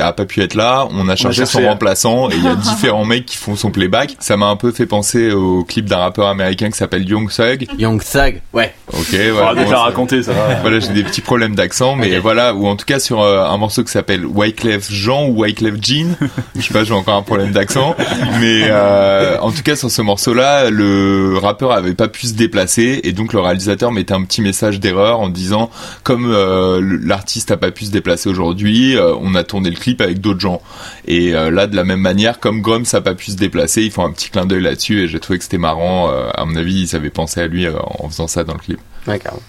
a 0.00 0.12
pas 0.12 0.24
pu 0.24 0.42
être 0.42 0.54
là, 0.54 0.86
on 0.90 1.08
a 1.08 1.16
cherché 1.16 1.44
son 1.46 1.58
cherché. 1.58 1.68
remplaçant 1.68 2.28
et 2.30 2.34
il 2.36 2.44
y 2.44 2.48
a 2.48 2.54
différents 2.56 3.04
mecs 3.04 3.26
qui 3.26 3.36
font 3.36 3.56
son 3.56 3.70
playback. 3.70 4.16
Ça 4.18 4.36
m'a 4.36 4.46
un 4.46 4.56
peu 4.56 4.72
fait 4.72 4.86
penser 4.86 5.30
au 5.32 5.64
clip 5.64 5.86
d'un 5.86 5.98
rappeur 5.98 6.26
américain 6.26 6.70
qui 6.70 6.76
s'appelle 6.78 7.08
Young 7.08 7.30
Thug. 7.30 7.66
Young 7.78 8.02
Thug, 8.02 8.40
ouais. 8.52 8.74
Ok, 8.92 8.98
On 9.14 9.32
voilà. 9.32 9.46
va 9.46 9.54
bon, 9.54 9.62
déjà 9.64 9.78
raconter 9.78 10.22
ça. 10.22 10.32
voilà, 10.60 10.80
j'ai 10.80 10.88
des 10.92 11.02
petits 11.04 11.20
problèmes 11.20 11.54
d'accent, 11.54 11.96
mais 11.96 12.18
voilà, 12.18 12.54
ou 12.54 12.66
en 12.66 12.76
tout 12.76 12.84
cas 12.84 12.95
sur 12.98 13.20
euh, 13.20 13.44
un 13.44 13.56
morceau 13.56 13.84
qui 13.84 13.90
s'appelle 13.90 14.24
Wyclef 14.24 14.90
Jean 14.90 15.28
ou 15.28 15.42
Wyclef 15.42 15.74
Jean, 15.80 16.16
je 16.54 16.62
sais 16.62 16.72
pas, 16.72 16.84
j'ai 16.84 16.94
encore 16.94 17.14
un 17.14 17.22
problème 17.22 17.52
d'accent, 17.52 17.94
mais 18.40 18.62
euh, 18.64 19.38
en 19.40 19.50
tout 19.52 19.62
cas 19.62 19.76
sur 19.76 19.90
ce 19.90 20.02
morceau-là, 20.02 20.70
le 20.70 21.38
rappeur 21.38 21.72
avait 21.72 21.94
pas 21.94 22.08
pu 22.08 22.26
se 22.26 22.34
déplacer 22.34 23.00
et 23.04 23.12
donc 23.12 23.32
le 23.32 23.40
réalisateur 23.40 23.92
mettait 23.92 24.14
un 24.14 24.22
petit 24.24 24.42
message 24.42 24.80
d'erreur 24.80 25.20
en 25.20 25.28
disant 25.28 25.70
comme 26.02 26.30
euh, 26.30 26.80
l'artiste 27.02 27.50
a 27.50 27.56
pas 27.56 27.70
pu 27.70 27.86
se 27.86 27.90
déplacer 27.90 28.28
aujourd'hui, 28.28 28.96
on 29.20 29.34
a 29.34 29.44
tourné 29.44 29.70
le 29.70 29.76
clip 29.76 30.00
avec 30.00 30.20
d'autres 30.20 30.40
gens. 30.40 30.60
Et 31.06 31.32
là, 31.32 31.66
de 31.66 31.76
la 31.76 31.84
même 31.84 32.00
manière, 32.00 32.40
comme 32.40 32.60
Grums 32.60 32.84
a 32.92 33.00
pas 33.00 33.14
pu 33.14 33.30
se 33.30 33.36
déplacer, 33.36 33.82
ils 33.82 33.90
font 33.90 34.04
un 34.04 34.12
petit 34.12 34.30
clin 34.30 34.46
d'œil 34.46 34.62
là-dessus 34.62 35.02
et 35.02 35.08
j'ai 35.08 35.20
trouvé 35.20 35.38
que 35.38 35.44
c'était 35.44 35.58
marrant. 35.58 36.10
à 36.34 36.44
mon 36.44 36.56
avis, 36.56 36.82
ils 36.82 36.96
avaient 36.96 37.10
pensé 37.10 37.40
à 37.40 37.46
lui 37.46 37.66
en 37.68 38.08
faisant 38.08 38.26
ça 38.26 38.44
dans 38.44 38.54
le 38.54 38.60
clip. 38.60 38.80
Carrément. 39.04 39.42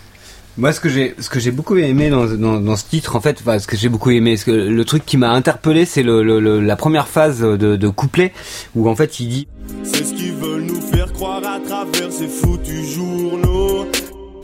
Moi, 0.57 0.71
ce 0.73 0.79
que 0.79 0.89
j'ai, 0.89 1.13
ce 1.19 1.29
que 1.29 1.39
j'ai 1.39 1.51
beaucoup 1.51 1.75
aimé 1.77 2.09
dans, 2.09 2.25
dans, 2.25 2.59
dans 2.59 2.75
ce 2.75 2.85
titre, 2.85 3.15
en 3.15 3.21
fait, 3.21 3.37
enfin, 3.41 3.59
ce 3.59 3.67
que 3.67 3.77
j'ai 3.77 3.89
beaucoup 3.89 4.09
aimé, 4.09 4.37
ce 4.37 4.45
que 4.45 4.51
le 4.51 4.85
truc 4.85 5.05
qui 5.05 5.15
m'a 5.17 5.29
interpellé, 5.29 5.85
c'est 5.85 6.01
le, 6.01 6.23
le- 6.23 6.39
le- 6.39 6.59
la 6.61 6.75
première 6.75 7.07
phase 7.07 7.41
de, 7.41 7.75
de 7.75 7.87
couplet 7.89 8.33
où 8.75 8.89
en 8.89 8.95
fait 8.95 9.19
il 9.19 9.27
dit 9.29 9.47
C'est 9.83 10.03
ce 10.03 10.13
qu'ils 10.15 10.33
veulent 10.33 10.63
nous 10.63 10.81
faire 10.81 11.13
croire 11.13 11.41
à 11.45 11.59
travers 11.59 12.11
ces 12.11 12.27
foutus 12.27 12.89
journaux. 12.95 13.56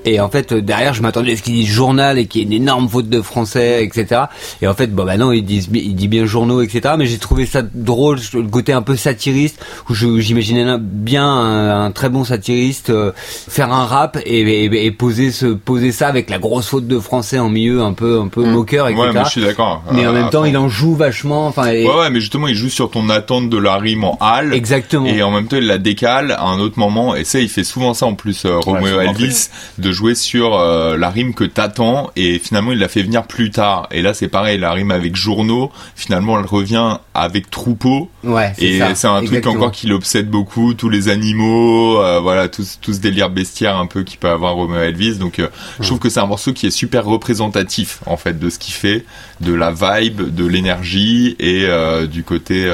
Et 0.06 0.20
en 0.20 0.30
fait 0.30 0.52
euh, 0.52 0.62
derrière 0.62 0.94
je 0.94 1.02
m'attendais 1.02 1.34
à 1.34 1.38
ce 1.38 1.42
qu'il 1.42 1.54
dise 1.54 1.68
journal 1.68 2.18
et 2.20 2.26
qu'il 2.28 2.42
y 2.42 2.44
ait 2.44 2.48
une 2.48 2.54
énorme 2.64 2.88
faute 2.90 3.10
de 3.10 3.22
français, 3.22 3.84
etc. 3.84 4.24
Et 4.62 4.68
en 4.68 4.74
fait, 4.74 4.88
bon 4.94 5.06
bah 5.06 5.18
non, 5.18 5.32
il 5.32 5.44
dit, 5.44 5.68
il 5.74 5.96
dit 5.96 6.08
bien 6.08 6.26
journaux, 6.26 6.62
etc. 6.62 6.96
Mais 6.98 7.06
j'ai 7.06 7.18
trouvé 7.18 7.46
ça 7.46 7.62
drôle, 7.62 8.20
le 8.34 8.44
côté 8.44 8.74
un 8.74 8.82
peu 8.82 8.96
satiriste 8.96 9.64
où 9.90 9.94
j'imaginais 9.94 10.78
bien 10.80 11.26
un, 11.28 11.86
un 11.86 11.92
très 11.92 12.10
bon 12.10 12.24
satiriste 12.24 12.90
euh, 12.90 13.12
faire 13.16 13.72
un 13.74 13.86
rap 13.86 14.18
et, 14.26 14.40
et, 14.42 14.86
et 14.86 14.92
poser 14.92 15.32
ce 15.32 15.46
poser 15.48 15.92
ça 15.92 16.08
avec 16.08 16.30
la 16.30 16.40
grosse 16.40 16.68
faute 16.68 16.88
de 16.88 17.00
français 17.00 17.40
en 17.40 17.50
milieu, 17.50 17.82
un 17.82 17.94
peu 17.94 18.20
un 18.20 18.28
peu 18.28 18.44
moqueur, 18.46 18.88
etc. 18.88 19.02
Ouais, 19.08 19.14
mais 19.14 19.24
je 19.26 19.30
suis 19.30 19.42
d'accord. 19.42 19.84
Mais 19.92 20.06
en 20.06 20.10
Euh, 20.10 20.14
même 20.14 20.30
temps, 20.30 20.44
à 20.44 20.48
il 20.50 20.58
en 20.58 20.70
joue 20.70 20.96
vachement. 20.96 21.48
Enfin, 21.48 21.68
et- 21.72 21.88
Ouais, 21.88 21.96
ouais, 21.96 22.10
mais 22.10 22.20
justement, 22.20 22.48
il 22.48 22.56
joue 22.56 22.70
sur 22.70 22.90
ton 22.92 23.10
attente 23.10 23.50
de 23.50 23.58
la 23.58 23.78
rime 23.78 24.04
en 24.04 24.18
hal. 24.20 24.54
exactement. 24.54 25.06
Et 25.08 25.22
en 25.24 25.32
même 25.32 25.48
temps, 25.48 25.58
il 25.58 25.66
la 25.68 25.78
décale 25.78 26.32
à 26.32 26.44
un 26.46 26.60
autre 26.60 26.78
moment. 26.80 27.16
Et 27.16 27.24
ça, 27.24 27.40
il 27.40 27.50
fait 27.50 27.64
souvent 27.64 27.94
ça 27.94 28.06
en 28.06 28.16
plus, 28.16 28.46
euh, 28.46 28.58
Romeo 28.60 29.00
Elvis, 29.00 29.48
de 29.78 29.92
jouer 29.94 30.16
sur 30.16 30.56
euh, 30.56 30.98
la 30.98 31.10
rime 31.10 31.34
que 31.34 31.44
t'attends. 31.46 32.12
Et 32.18 32.40
finalement, 32.40 32.72
il 32.74 32.80
la 32.80 32.88
fait 32.90 33.04
venir 33.04 33.24
plus 33.24 33.50
tard. 33.52 33.88
Et 33.92 34.02
là, 34.02 34.14
c'est 34.14 34.28
pareil, 34.28 34.58
la 34.60 34.72
rime 34.74 34.92
avec 34.92 35.16
journaux, 35.16 35.72
finalement, 35.96 36.38
elle 36.40 36.46
revient 36.46 36.98
avec 37.14 37.50
troupeau. 37.50 38.10
ouais, 38.24 38.54
c'est 38.58 38.66
Et 38.66 38.96
c'est 38.96 39.08
un 39.08 39.22
truc 39.28 39.44
encore 39.56 39.72
qui 39.72 39.88
l'obsède 39.88 40.30
beaucoup, 40.30 40.74
tous 40.74 40.90
les 40.90 41.08
animaux, 41.10 42.00
euh, 42.02 42.20
voilà, 42.20 42.48
tout, 42.50 42.64
ce- 42.64 42.78
tout 42.82 42.92
ce 42.94 43.00
délire 43.00 43.30
bestiaire 43.30 43.78
un 43.78 43.86
peu 43.86 44.04
qui 44.04 44.18
peut 44.18 44.30
avoir 44.30 44.56
Romeo 44.56 44.80
Elvis. 44.82 45.16
Donc, 45.20 45.40
euh, 45.40 45.48
je 45.80 45.86
trouve 45.88 46.00
que 46.00 46.10
c'est 46.10 46.20
un 46.20 46.26
morceau 46.26 46.52
qui 46.54 46.68
est 46.68 46.72
super 46.72 47.06
représentatif 47.06 48.00
en 48.06 48.18
fait 48.18 48.38
de 48.40 48.50
ce 48.50 48.60
qu'il 48.60 48.74
fait, 48.74 49.06
de 49.42 49.54
la 49.54 49.72
vibe, 49.72 50.34
de 50.34 50.46
l'énergie 50.46 51.36
et 51.40 51.68
du 52.08 52.24
côté, 52.24 52.68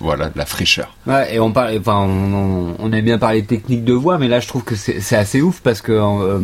voilà, 0.00 0.26
de 0.26 0.36
la 0.38 0.46
fraîcheur. 0.46 0.95
Ouais, 1.06 1.34
et 1.36 1.40
on 1.40 1.52
parle, 1.52 1.76
enfin, 1.78 1.98
on, 2.00 2.34
on, 2.34 2.74
on 2.80 2.92
aime 2.92 3.04
bien 3.04 3.18
parler 3.18 3.44
technique 3.44 3.84
de 3.84 3.92
voix, 3.92 4.18
mais 4.18 4.28
là, 4.28 4.40
je 4.40 4.48
trouve 4.48 4.64
que 4.64 4.74
c'est 4.74 5.00
c'est 5.00 5.16
assez 5.16 5.40
ouf 5.40 5.60
parce 5.62 5.80
que 5.80 5.92
euh, 5.92 6.38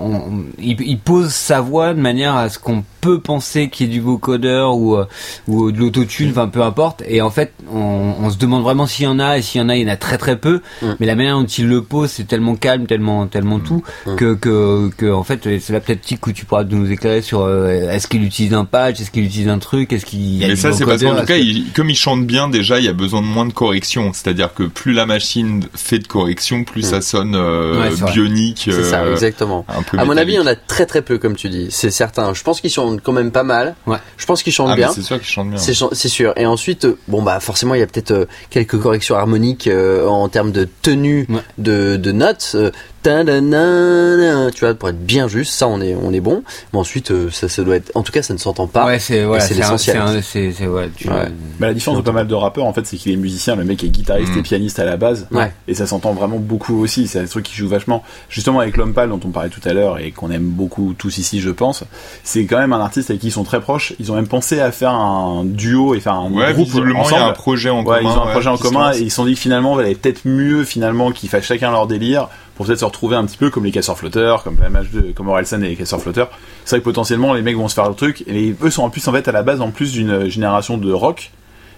on- 0.00 0.44
il, 0.58 0.80
il 0.80 0.98
pose 0.98 1.30
sa 1.32 1.60
voix 1.60 1.94
de 1.94 2.00
manière 2.00 2.36
à 2.36 2.48
ce 2.48 2.58
qu'on 2.58 2.84
peut 3.00 3.20
penser 3.20 3.68
qu'il 3.68 3.86
y 3.86 3.90
ait 3.90 3.92
du 3.94 4.00
vocodeur 4.00 4.76
ou 4.76 4.96
euh, 4.96 5.06
ou 5.48 5.72
de 5.72 5.78
l'autotune, 5.78 6.30
enfin 6.30 6.46
peu 6.48 6.62
importe. 6.62 7.02
Et 7.08 7.20
en 7.22 7.30
fait, 7.30 7.52
on, 7.72 8.14
on 8.20 8.30
se 8.30 8.36
demande 8.38 8.62
vraiment 8.62 8.86
s'il 8.86 9.06
y 9.06 9.08
en 9.08 9.18
a 9.18 9.38
et 9.38 9.42
s'il 9.42 9.60
y 9.60 9.64
en 9.64 9.68
a, 9.68 9.76
il 9.76 9.82
y 9.82 9.90
en 9.90 9.92
a 9.92 9.96
très 9.96 10.18
très 10.18 10.36
peu. 10.36 10.60
Mm. 10.82 10.86
Mais 11.00 11.06
la 11.06 11.16
manière 11.16 11.38
dont 11.38 11.46
il 11.46 11.66
le 11.68 11.82
pose, 11.82 12.10
c'est 12.10 12.26
tellement 12.28 12.54
calme, 12.54 12.86
tellement 12.86 13.26
tellement 13.26 13.58
tout 13.60 13.82
Mm. 14.06 14.16
que 14.16 14.34
que 14.34 14.90
que 14.96 15.10
en 15.12 15.24
fait, 15.24 15.40
c'est 15.60 15.72
là 15.72 15.80
peut-être 15.80 16.00
tu 16.34 16.44
pourras 16.44 16.64
nous 16.64 16.90
éclairer 16.90 17.22
sur 17.22 17.40
euh, 17.42 17.90
est-ce 17.90 18.06
qu'il 18.06 18.22
utilise 18.24 18.54
un 18.54 18.64
patch, 18.64 19.00
est-ce 19.00 19.10
qu'il 19.10 19.24
utilise 19.24 19.48
un 19.48 19.58
truc, 19.58 19.92
est-ce 19.92 20.04
qu'il 20.06 20.20
y 20.36 20.44
a 20.44 20.48
Mais 20.48 20.54
du 20.54 20.60
ça, 20.60 20.72
c'est 20.72 20.84
parce 20.84 21.02
qu'en 21.02 21.10
tout 21.12 21.24
cas, 21.26 21.38
que- 21.38 21.40
il- 21.42 21.72
comme 21.72 21.90
il 21.90 21.94
chante 21.96 22.26
bien 22.26 22.48
déjà, 22.48 22.78
il 22.78 22.84
y 22.84 22.88
a 22.88 22.92
besoin 22.92 23.20
de 23.22 23.26
moins 23.26 23.46
de 23.46 23.52
corrections 23.52 24.01
correction, 24.02 24.12
c'est-à-dire 24.12 24.54
que 24.54 24.64
plus 24.64 24.92
la 24.92 25.06
machine 25.06 25.64
fait 25.74 25.98
de 25.98 26.06
correction, 26.06 26.64
plus 26.64 26.82
ça 26.82 27.00
sonne 27.00 27.34
euh, 27.34 27.80
Ouais, 27.80 28.12
bionique. 28.12 28.62
C'est 28.70 28.84
ça, 28.84 29.02
euh, 29.02 29.12
exactement. 29.12 29.64
un 29.68 29.82
peu 29.82 29.98
À 29.98 30.04
mon 30.04 30.16
avis, 30.16 30.32
il 30.32 30.36
y 30.36 30.40
en 30.40 30.46
a 30.46 30.54
très 30.54 30.86
très 30.86 31.02
peu, 31.02 31.18
comme 31.18 31.36
tu 31.36 31.48
dis. 31.48 31.68
C'est 31.70 31.90
certain. 31.90 32.34
Je 32.34 32.42
pense 32.42 32.60
qu'ils 32.60 32.70
chantent 32.70 33.00
quand 33.02 33.12
même 33.12 33.30
pas 33.30 33.42
mal. 33.44 33.74
Ouais. 33.86 33.98
Je 34.16 34.26
pense 34.26 34.42
qu'ils 34.42 34.52
chantent 34.52 34.70
Ah, 34.72 34.76
bien. 34.76 34.92
c'est 34.92 35.02
sûr 35.02 35.18
qu'il 35.18 35.28
chante 35.28 35.50
bien. 35.50 35.58
C'est 35.58 35.74
c'est 35.92 36.08
sûr. 36.08 36.32
Et 36.36 36.46
ensuite, 36.46 36.84
euh, 36.84 36.98
bon 37.08 37.22
bah 37.22 37.40
forcément, 37.40 37.74
il 37.74 37.80
y 37.80 37.82
a 37.82 37.86
peut-être 37.86 38.10
euh, 38.12 38.24
quelques 38.50 38.78
corrections 38.80 39.16
harmoniques 39.16 39.66
euh, 39.66 40.06
en 40.06 40.28
termes 40.28 40.52
de 40.52 40.68
tenue 40.82 41.26
Ouais. 41.28 41.40
de, 41.58 41.96
de 41.96 42.12
notes. 42.12 42.56
Ta-da-na-na, 43.02 44.50
tu 44.52 44.60
vois, 44.64 44.74
pour 44.74 44.88
être 44.88 45.04
bien 45.04 45.28
juste, 45.28 45.52
ça 45.52 45.68
on 45.68 45.80
est 45.80 45.94
on 45.94 46.12
est 46.12 46.20
bon. 46.20 46.42
Mais 46.72 46.78
ensuite, 46.78 47.10
euh, 47.10 47.30
ça, 47.30 47.48
ça 47.48 47.62
doit 47.62 47.76
être. 47.76 47.90
En 47.94 48.02
tout 48.02 48.12
cas, 48.12 48.22
ça 48.22 48.32
ne 48.34 48.38
s'entend 48.38 48.66
pas. 48.66 48.86
ouais, 48.86 48.98
c'est 48.98 49.24
voilà, 49.24 49.46
l'essentiel. 49.46 49.96
c'est 49.96 50.16
un- 50.18 50.22
C'est 50.22 50.52
c'est 50.52 50.66
ouais. 50.66 50.90
tu- 50.96 51.08
Ouais. 51.08 51.28
Bah, 51.58 51.66
la 51.66 51.74
différence 51.74 51.98
de 51.98 52.04
pas 52.04 52.12
mal 52.12 52.26
de 52.26 52.34
rappeurs, 52.34 52.64
en 52.64 52.72
fait, 52.72 52.86
c'est 52.86 52.96
qu'il 52.96 53.12
est 53.12 53.16
musicien, 53.16 53.56
le 53.56 53.64
mec 53.64 53.82
est 53.84 53.88
guitariste 53.88 54.34
Mm. 54.34 54.38
et 54.38 54.42
pianiste 54.42 54.78
à 54.78 54.84
la 54.84 54.96
base. 54.96 55.26
Ouais. 55.30 55.52
Et 55.68 55.74
ça 55.74 55.86
s'entend 55.86 56.12
vraiment 56.12 56.38
beaucoup 56.38 56.80
aussi. 56.82 57.06
C'est 57.08 57.20
un 57.20 57.24
truc 57.26 57.44
qui 57.44 57.54
joue 57.54 57.68
vachement. 57.68 58.02
Justement, 58.28 58.60
avec 58.60 58.76
L'Homme 58.76 58.94
Pâle, 58.94 59.10
dont 59.10 59.20
on 59.24 59.30
parlait 59.30 59.50
tout 59.50 59.60
à 59.68 59.72
l'heure 59.72 59.98
et 59.98 60.10
qu'on 60.12 60.30
aime 60.30 60.44
beaucoup 60.48 60.94
tous 60.96 61.18
ici, 61.18 61.40
je 61.40 61.50
pense, 61.50 61.84
c'est 62.24 62.44
quand 62.46 62.58
même 62.58 62.72
un 62.72 62.80
artiste 62.80 63.10
avec 63.10 63.20
qui 63.20 63.28
ils 63.28 63.32
sont 63.32 63.44
très 63.44 63.60
proches. 63.60 63.92
Ils 64.00 64.10
ont 64.12 64.14
même 64.14 64.28
pensé 64.28 64.60
à 64.60 64.72
faire 64.72 64.92
un 64.92 65.44
duo 65.44 65.94
et 65.94 66.00
faire 66.00 66.14
un 66.14 66.30
Ouais, 66.32 66.52
groupe 66.52 66.66
visiblement, 66.68 67.00
y 67.00 67.02
ensemble. 67.02 67.22
a 67.22 67.26
un 67.26 67.32
projet 67.32 67.70
en 67.70 67.78
Ouais, 67.84 67.98
commun. 67.98 68.00
ils 68.02 68.06
ont 68.06 68.22
un 68.22 68.26
ouais, 68.26 68.32
projet 68.32 68.48
en 68.48 68.56
commun 68.56 68.92
et 68.92 68.98
ils 69.00 69.10
se 69.10 69.16
sont 69.16 69.24
dit 69.24 69.34
que 69.34 69.40
finalement, 69.40 69.74
il 69.74 69.82
valait 69.82 69.94
peut-être 69.94 70.20
mieux 70.24 70.64
finalement 70.64 71.10
qu'ils 71.12 71.28
fassent 71.28 71.44
chacun 71.44 71.70
leur 71.70 71.86
délire 71.86 72.28
pour 72.62 72.68
peut-être 72.68 72.78
se 72.78 72.84
retrouver 72.84 73.16
un 73.16 73.24
petit 73.26 73.36
peu 73.36 73.50
comme 73.50 73.64
les 73.64 73.72
casseurs 73.72 73.98
flotteurs, 73.98 74.44
comme 74.44 74.56
la 74.60 74.70
MH2, 74.70 75.14
comme 75.14 75.28
Orelsan 75.28 75.62
et 75.62 75.70
les 75.70 75.74
casseurs 75.74 76.00
flotteurs. 76.00 76.30
C'est 76.64 76.76
vrai 76.76 76.78
que 76.78 76.84
potentiellement 76.84 77.34
les 77.34 77.42
mecs 77.42 77.56
vont 77.56 77.66
se 77.66 77.74
faire 77.74 77.88
le 77.88 77.96
truc 77.96 78.22
et 78.28 78.54
eux 78.62 78.70
sont 78.70 78.84
en 78.84 78.90
plus 78.90 79.08
en 79.08 79.12
fait 79.12 79.26
à 79.26 79.32
la 79.32 79.42
base 79.42 79.60
en 79.60 79.72
plus 79.72 79.90
d'une 79.90 80.28
génération 80.28 80.78
de 80.78 80.92
rock, 80.92 81.32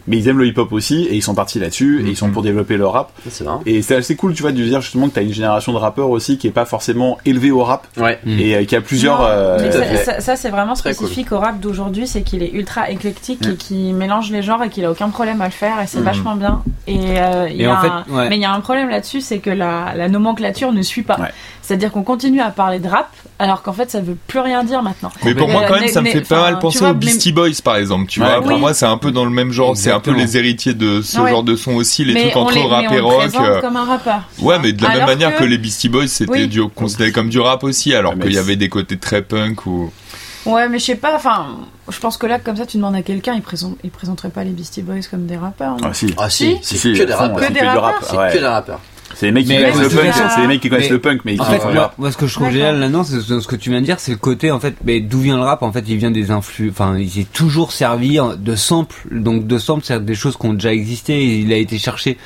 mais 0.07 0.19
ils 0.19 0.29
aiment 0.29 0.39
le 0.39 0.47
hip-hop 0.47 0.73
aussi 0.73 1.05
et 1.05 1.15
ils 1.15 1.23
sont 1.23 1.35
partis 1.35 1.59
là-dessus 1.59 2.03
et 2.07 2.11
ils 2.11 2.17
sont 2.17 2.27
Mhm. 2.29 2.33
pour 2.33 2.43
développer 2.43 2.77
leur 2.77 2.93
rap. 2.93 3.11
C'est. 3.31 3.45
Et 3.67 3.83
c'est 3.83 3.97
assez 3.97 4.17
cool, 4.17 4.35
tu 4.35 4.43
vois, 4.43 4.53
de 4.53 4.63
dire 4.63 4.81
justement 4.81 5.09
que 5.09 5.15
t'as 5.15 5.23
une 5.23 5.33
génération 5.33 5.73
de 5.73 5.79
rappeurs 5.79 6.11
aussi 6.11 6.39
qui 6.39 6.47
est 6.47 6.51
pas 6.53 6.65
forcément 6.65 7.19
élevée 7.25 7.51
au 7.51 7.63
rap 7.65 7.87
Ouais. 7.97 8.19
Mm. 8.25 8.39
et 8.39 8.55
euh, 8.57 8.65
qui 8.65 8.77
a 8.77 8.81
plusieurs. 8.81 9.19
Non, 9.21 9.27
euh, 9.29 9.71
ça, 9.73 9.83
fait. 9.83 9.97
ça- 10.05 10.21
ça, 10.21 10.37
c'est 10.37 10.51
vraiment 10.51 10.75
Très 10.75 10.93
spécifique 10.93 11.33
au 11.33 11.39
rap 11.39 11.61
d'aujourd'hui, 11.61 12.07
c'est 12.07 12.23
qu'il 12.23 12.43
est 12.43 12.51
ultra 12.53 12.91
éclectique 12.91 13.47
et 13.47 13.55
qu'il 13.57 13.95
mélange 13.95 14.31
les 14.31 14.43
genres 14.43 14.63
et 14.63 14.69
qu'il 14.69 14.85
a 14.85 14.91
aucun 14.91 15.09
problème 15.11 15.41
à 15.41 15.47
le 15.47 15.51
faire 15.51 15.81
et 15.83 15.87
c'est 15.87 15.99
Mhm. 15.99 16.05
vachement 16.05 16.37
bien. 16.37 16.63
Et, 16.87 16.99
euh, 17.19 17.49
il 17.51 17.57
y 17.57 17.63
Et 17.63 17.67
a 17.67 17.79
en 17.79 17.81
fait, 17.81 17.89
un- 17.89 18.05
ouais. 18.11 18.29
mais 18.29 18.37
il 18.37 18.43
y 18.43 18.45
a 18.45 18.53
un 18.53 18.61
problème 18.61 18.89
là-dessus, 18.91 19.21
c'est 19.21 19.39
que 19.39 19.51
la, 19.51 19.95
la 19.97 20.09
nomenclature 20.09 20.73
ne 20.73 20.83
suit 20.83 21.03
pas. 21.03 21.19
Ouais. 21.19 21.29
C'est-à-dire 21.63 21.91
qu'on 21.93 22.03
continue 22.03 22.41
à 22.43 22.51
parler 22.51 22.79
de 22.79 22.89
rap 22.89 23.09
alors 23.39 23.63
qu'en 23.63 23.73
fait 23.73 23.91
ça 23.91 24.01
veut 24.01 24.17
plus 24.27 24.39
rien 24.41 24.65
dire 24.65 24.83
maintenant. 24.83 25.11
Mais 25.25 25.35
pour 25.35 25.49
moi, 25.49 25.63
euh, 25.63 25.67
quand 25.69 25.81
même, 25.81 25.89
ça 25.89 26.03
me 26.03 26.09
fait 26.11 26.21
pas 26.21 26.43
mal 26.43 26.55
tu 26.55 26.61
penser 26.61 26.85
aux 26.85 26.95
Beastie 26.95 27.33
Boys, 27.33 27.49
par 27.65 27.77
exemple. 27.77 28.07
Tu 28.07 28.21
vois, 28.21 28.43
pour 28.43 28.59
moi, 28.59 28.75
c'est 28.75 28.85
un 28.87 28.99
peu 28.99 29.11
dans 29.13 29.25
le 29.25 29.31
même 29.31 29.51
genre. 29.51 29.77
C'est 29.77 29.91
un 29.95 30.01
peu 30.01 30.13
les 30.13 30.37
héritiers 30.37 30.75
de 30.75 31.01
ce 31.03 31.19
Ouais. 31.19 31.31
genre 31.31 31.43
de 31.43 31.57
son 31.57 31.73
aussi, 31.75 32.05
les 32.05 32.15
mais 32.15 32.23
trucs 32.25 32.37
entre 32.37 32.55
les- 32.55 32.65
rap 32.65 32.85
mais 32.91 32.97
et 32.99 33.01
on 33.01 33.09
rock. 33.09 33.31
euh, 33.41 33.61
comme 33.61 33.77
un 33.77 33.85
rappeur. 33.85 34.21
Ouais, 34.41 34.59
mais 34.59 34.73
de 34.73 34.83
la 34.83 34.91
même 34.91 35.07
manière 35.07 35.35
que... 35.37 35.45
les 35.45 35.59
Beastie 35.59 35.89
Boys, 35.89 36.07
c'était 36.09 36.31
Oui. 36.45 36.61
considéré 36.75 37.13
comme 37.13 37.29
du 37.31 37.41
rap 37.41 37.65
aussi, 37.65 37.95
alors 37.95 38.15
mais 38.17 38.25
qu'il 38.25 38.35
y 38.35 38.39
avait 38.39 38.57
des 38.57 38.69
côtés 38.69 38.97
très 38.99 39.23
punk 39.23 39.67
ou. 39.67 39.91
Ouais, 40.47 40.69
mais 40.69 40.79
je 40.79 40.85
sais 40.85 40.97
pas, 40.97 41.15
enfin, 41.17 41.47
je 41.89 41.99
pense 41.99 42.19
que 42.19 42.27
là, 42.27 42.39
comme 42.39 42.57
ça, 42.57 42.67
tu 42.67 42.77
demandes 42.77 42.95
à 42.95 43.01
quelqu'un, 43.03 43.33
il, 43.35 43.41
présente, 43.41 43.79
il 43.83 43.91
présenterait 43.91 44.29
pas 44.29 44.45
les 44.45 44.51
Beastie 44.51 44.83
Boys 44.83 45.01
comme 45.11 45.25
des 45.25 45.39
rappeurs. 45.39 45.77
Ah 45.83 45.95
si. 45.95 46.13
Ah 46.19 46.29
si, 46.29 46.59
Si, 46.61 46.77
c'est 46.77 46.93
si, 46.95 46.99
que 47.01 47.05
des 47.05 47.15
rappeurs. 47.15 47.39
c'est 47.41 47.47
Que 47.49 47.53
des 47.55 47.61
du 47.61 47.67
rap. 47.67 47.81
rappeurs, 47.81 48.09
C'est 48.11 48.17
ouais. 48.19 48.33
que 48.35 48.39
des 48.39 48.47
rappeurs. 48.47 48.81
C'est 49.25 49.29
les 49.29 49.33
mecs 49.33 49.47
qui 49.47 49.57
connaissent 49.57 49.81
le 49.81 49.89
punk, 49.89 50.15
c'est 50.35 50.41
les 50.43 50.47
mecs 50.47 50.61
qui 50.61 50.69
connaissent 50.69 50.85
Mais- 50.87 50.93
le 50.93 51.01
punk, 51.01 51.21
mais 51.25 51.41
En 51.41 51.45
fait, 51.45 51.61
moi, 51.99 52.13
ce 52.13 52.17
que 52.17 52.27
je 52.27 52.35
trouve 52.35 52.51
génial 52.51 52.79
là-dedans, 52.79 53.05
c'est 53.05 53.21
ce 53.21 53.49
que 53.49 53.57
tu 53.57 53.71
viens 53.71 53.81
de 53.81 53.87
dire, 53.87 53.99
c'est 53.99 54.13
le 54.13 54.19
côté 54.19 54.51
en 54.51 54.61
fait, 54.61 54.75
mais 54.85 55.01
d'où 55.01 55.21
vient 55.21 55.37
le 55.37 55.43
rap 55.43 55.63
En 55.63 55.73
fait, 55.73 55.85
il 55.89 55.97
vient 55.97 56.11
des 56.11 56.31
influx. 56.31 56.71
Enfin, 56.71 56.99
il 56.99 57.09
s'est 57.09 57.27
toujours 57.33 57.73
servi 57.73 58.19
de 58.39 58.55
samples. 58.55 58.97
Donc 59.11 59.47
de 59.47 59.59
samples, 59.59 59.85
c'est 59.85 60.05
des 60.05 60.15
choses 60.15 60.37
qui 60.37 60.47
ont 60.47 60.53
déjà 60.53 60.73
existé. 60.73 61.15
Et 61.15 61.39
il 61.39 61.53
a 61.53 61.57
été 61.57 61.79
cherché. 61.79 62.19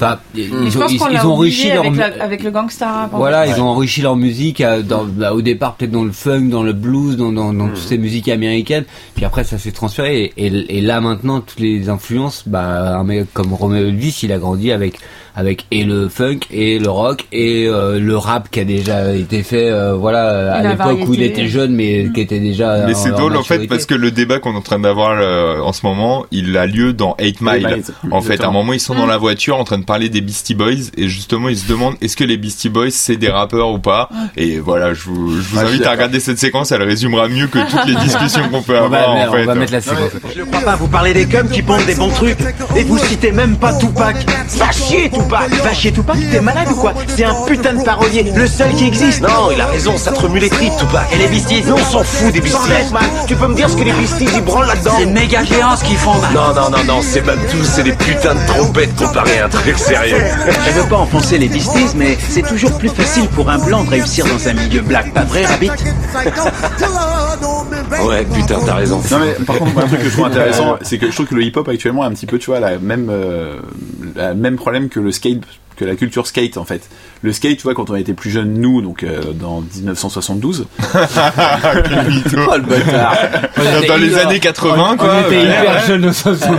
Enfin, 0.00 0.18
ils, 0.34 0.42
ils, 0.44 0.68
ils 0.68 1.26
ont 1.26 1.32
enrichi 1.32 1.68
leur 1.70 1.80
avec, 1.80 1.92
mu- 1.92 1.98
la- 1.98 2.22
avec 2.24 2.42
le 2.44 2.50
gangsta 2.52 3.08
Voilà, 3.12 3.46
ils 3.48 3.60
ont 3.60 3.66
enrichi 3.68 4.00
leur 4.02 4.14
musique 4.16 4.60
euh, 4.60 4.82
dans, 4.82 5.04
bah, 5.04 5.32
au 5.34 5.42
départ 5.42 5.74
peut-être 5.74 5.90
dans 5.90 6.04
le 6.04 6.12
funk, 6.12 6.42
dans 6.50 6.62
le 6.62 6.72
blues, 6.72 7.16
dans, 7.16 7.32
dans, 7.32 7.52
dans 7.52 7.68
toutes 7.68 7.78
ces 7.78 7.98
musiques 7.98 8.28
américaines. 8.28 8.84
Puis 9.16 9.24
après 9.24 9.42
ça 9.44 9.58
s'est 9.58 9.72
transféré. 9.72 10.32
Et, 10.36 10.46
et, 10.46 10.78
et 10.78 10.80
là 10.80 11.00
maintenant 11.00 11.40
toutes 11.40 11.60
les 11.60 11.88
influences, 11.88 12.44
bah 12.46 12.96
un 12.96 13.04
mec 13.04 13.26
comme 13.32 13.52
Romeo 13.52 13.86
Elvis, 13.86 14.20
il 14.22 14.32
a 14.32 14.38
grandi 14.38 14.70
avec 14.72 14.98
avec 15.34 15.66
et 15.70 15.84
le 15.84 16.08
funk 16.08 16.40
et 16.50 16.80
le 16.80 16.90
rock 16.90 17.26
et 17.30 17.66
euh, 17.68 18.00
le 18.00 18.16
rap 18.16 18.50
qui 18.50 18.58
a 18.58 18.64
déjà 18.64 19.14
été 19.14 19.44
fait, 19.44 19.70
euh, 19.70 19.94
voilà, 19.94 20.52
à 20.52 20.62
l'époque 20.70 21.08
où 21.08 21.14
il 21.14 21.22
était 21.22 21.46
jeune, 21.46 21.72
mais 21.76 22.08
qui 22.12 22.20
était 22.22 22.40
déjà. 22.40 22.86
Mais 22.86 22.94
c'est 22.94 23.10
drôle 23.12 23.36
en 23.36 23.44
fait 23.44 23.66
parce 23.68 23.86
que 23.86 23.94
le 23.94 24.10
débat 24.10 24.40
qu'on 24.40 24.54
est 24.54 24.56
en 24.56 24.62
train 24.62 24.80
d'avoir 24.80 25.16
euh, 25.20 25.60
en 25.60 25.72
ce 25.72 25.86
moment, 25.86 26.26
il 26.32 26.56
a 26.56 26.66
lieu 26.66 26.92
dans 26.92 27.14
8 27.20 27.40
Mile. 27.40 27.66
Mile, 27.68 27.82
En 28.10 28.20
fait, 28.20 28.42
à 28.42 28.48
un 28.48 28.50
moment, 28.50 28.72
ils 28.72 28.80
sont 28.80 28.94
dans 28.96 29.06
la 29.06 29.16
voiture 29.18 29.56
en 29.58 29.64
train 29.64 29.78
de 29.78 29.84
parler 29.88 30.10
des 30.10 30.20
Beastie 30.20 30.54
Boys 30.54 30.90
et 30.98 31.08
justement, 31.08 31.48
ils 31.48 31.56
se 31.58 31.66
demandent 31.66 31.94
est-ce 32.02 32.14
que 32.14 32.22
les 32.24 32.36
Beastie 32.36 32.68
Boys 32.68 32.90
c'est 32.90 33.16
des 33.16 33.30
rappeurs 33.30 33.70
ou 33.70 33.78
pas. 33.78 34.10
Et 34.36 34.58
voilà, 34.60 34.92
je 34.92 35.04
vous, 35.04 35.40
je 35.40 35.48
vous 35.48 35.56
Ouais, 35.56 35.62
je 35.62 35.66
suis 35.68 35.76
invite 35.76 35.86
à 35.86 35.90
regarder 35.92 36.20
cette 36.20 36.38
séquence, 36.38 36.70
elle 36.72 36.82
résumera 36.82 37.26
mieux 37.28 37.46
que 37.46 37.58
toutes 37.58 37.86
les 37.86 37.94
discussions 38.04 38.46
qu'on 38.50 38.60
peut 38.62 38.76
on 38.78 38.88
va, 38.90 38.98
avoir 38.98 39.10
en 39.10 39.28
on 39.28 39.32
fait. 39.32 39.44
va 39.44 39.54
mettre 39.54 39.72
la 39.72 39.80
séquence. 39.80 40.10
Je 40.36 40.42
crois 40.42 40.60
pas, 40.60 40.76
vous 40.76 40.88
parlez 40.88 41.14
des 41.14 41.24
cums 41.26 41.48
qui 41.48 41.62
pondent 41.62 41.86
des 41.86 41.94
bons 41.94 42.10
trucs 42.10 42.36
et 42.76 42.84
vous 42.84 42.98
citez 42.98 43.32
même 43.32 43.56
pas 43.56 43.72
Tupac. 43.78 44.16
Va 44.58 44.70
chier 44.72 45.08
Tupac 45.10 45.48
Va 45.64 45.72
chier 45.72 45.90
Tupac, 45.92 46.18
t'es 46.30 46.40
malade 46.42 46.68
ou 46.70 46.74
quoi? 46.74 46.92
C'est 47.08 47.24
un 47.24 47.34
putain 47.46 47.72
de 47.72 47.82
parolier, 47.82 48.30
le 48.36 48.46
seul 48.46 48.70
qui 48.74 48.86
existe. 48.86 49.22
Non, 49.22 49.50
il 49.54 49.60
a 49.60 49.66
raison, 49.66 49.96
ça 49.96 50.12
te 50.12 50.20
remue 50.20 50.38
les 50.38 50.50
tripes 50.50 50.76
Tupac. 50.78 51.08
Et 51.14 51.16
les 51.16 51.28
Beasties? 51.28 51.64
Non, 51.66 51.76
on 51.76 51.90
s'en 51.92 52.04
fout 52.04 52.30
des 52.32 52.42
Beasties. 52.42 52.58
Tu 53.26 53.36
peux 53.36 53.48
me 53.48 53.54
dire 53.54 53.70
ce 53.70 53.76
que 53.76 53.84
les 53.84 53.92
Beasties 53.92 54.28
ils 54.36 54.42
branlent 54.42 54.66
là-dedans? 54.66 54.92
C'est 54.98 55.06
méga 55.06 55.44
géant 55.44 55.76
ce 55.76 55.84
qu'ils 55.84 55.96
font. 55.96 56.14
Non, 56.34 56.52
non, 56.54 56.68
non, 56.70 56.84
non, 56.86 57.00
c'est 57.00 57.24
même 57.24 57.40
tout, 57.50 57.64
c'est 57.64 57.84
des 57.84 57.92
putains 57.92 58.34
de 58.34 58.46
trompettes 58.46 58.94
comparé 58.96 59.38
à 59.38 59.46
un 59.46 59.48
truc 59.48 59.77
sérieux. 59.78 60.16
Je 60.66 60.80
veux 60.80 60.88
pas 60.88 60.98
enfoncer 60.98 61.38
les 61.38 61.48
Beasties, 61.48 61.96
mais 61.96 62.16
c'est 62.28 62.42
toujours 62.42 62.76
plus 62.78 62.88
facile 62.88 63.28
pour 63.28 63.48
un 63.50 63.58
blanc 63.58 63.84
de 63.84 63.90
réussir 63.90 64.24
dans 64.26 64.48
un 64.48 64.54
milieu 64.54 64.80
black, 64.82 65.12
pas 65.12 65.24
vrai, 65.24 65.44
Rabbit 65.46 65.68
Ouais, 68.04 68.24
putain, 68.24 68.56
t'as 68.64 68.74
raison. 68.74 69.00
Non 69.10 69.18
mais 69.20 69.44
par 69.44 69.58
contre, 69.58 69.78
un 69.78 69.86
truc 69.86 70.00
que 70.00 70.06
je 70.08 70.12
trouve 70.12 70.26
intéressant, 70.26 70.76
c'est 70.82 70.98
que 70.98 71.06
je 71.06 71.12
trouve 71.14 71.26
que 71.26 71.34
le 71.34 71.42
hip-hop 71.42 71.68
actuellement 71.68 72.04
est 72.04 72.08
un 72.08 72.12
petit 72.12 72.26
peu, 72.26 72.38
tu 72.38 72.50
vois, 72.50 72.60
la 72.60 72.78
même, 72.78 73.08
euh, 73.10 73.56
la 74.14 74.34
même 74.34 74.56
problème 74.56 74.88
que 74.88 75.00
le 75.00 75.12
skate, 75.12 75.42
que 75.78 75.84
la 75.84 75.94
culture 75.96 76.26
skate 76.26 76.56
en 76.58 76.64
fait. 76.64 76.82
Le 77.22 77.32
skate, 77.32 77.56
tu 77.56 77.62
vois, 77.62 77.74
quand 77.74 77.88
on 77.90 77.94
était 77.96 78.12
plus 78.14 78.30
jeunes, 78.30 78.54
nous, 78.54 78.82
donc 78.82 79.02
euh, 79.02 79.32
dans 79.32 79.62
1972, 79.76 80.66
Oh 80.94 82.56
le 82.56 82.62
bâtard. 82.62 83.16
Dans 83.88 83.96
les 83.96 84.16
années 84.16 84.40
80 84.40 84.96
quoi. 84.96 85.10
On 85.14 85.26
était 85.26 85.36
ouais. 85.38 85.44
hyper 85.44 85.86
jeunes 85.86 86.04
au 86.06 86.12
62. 86.12 86.56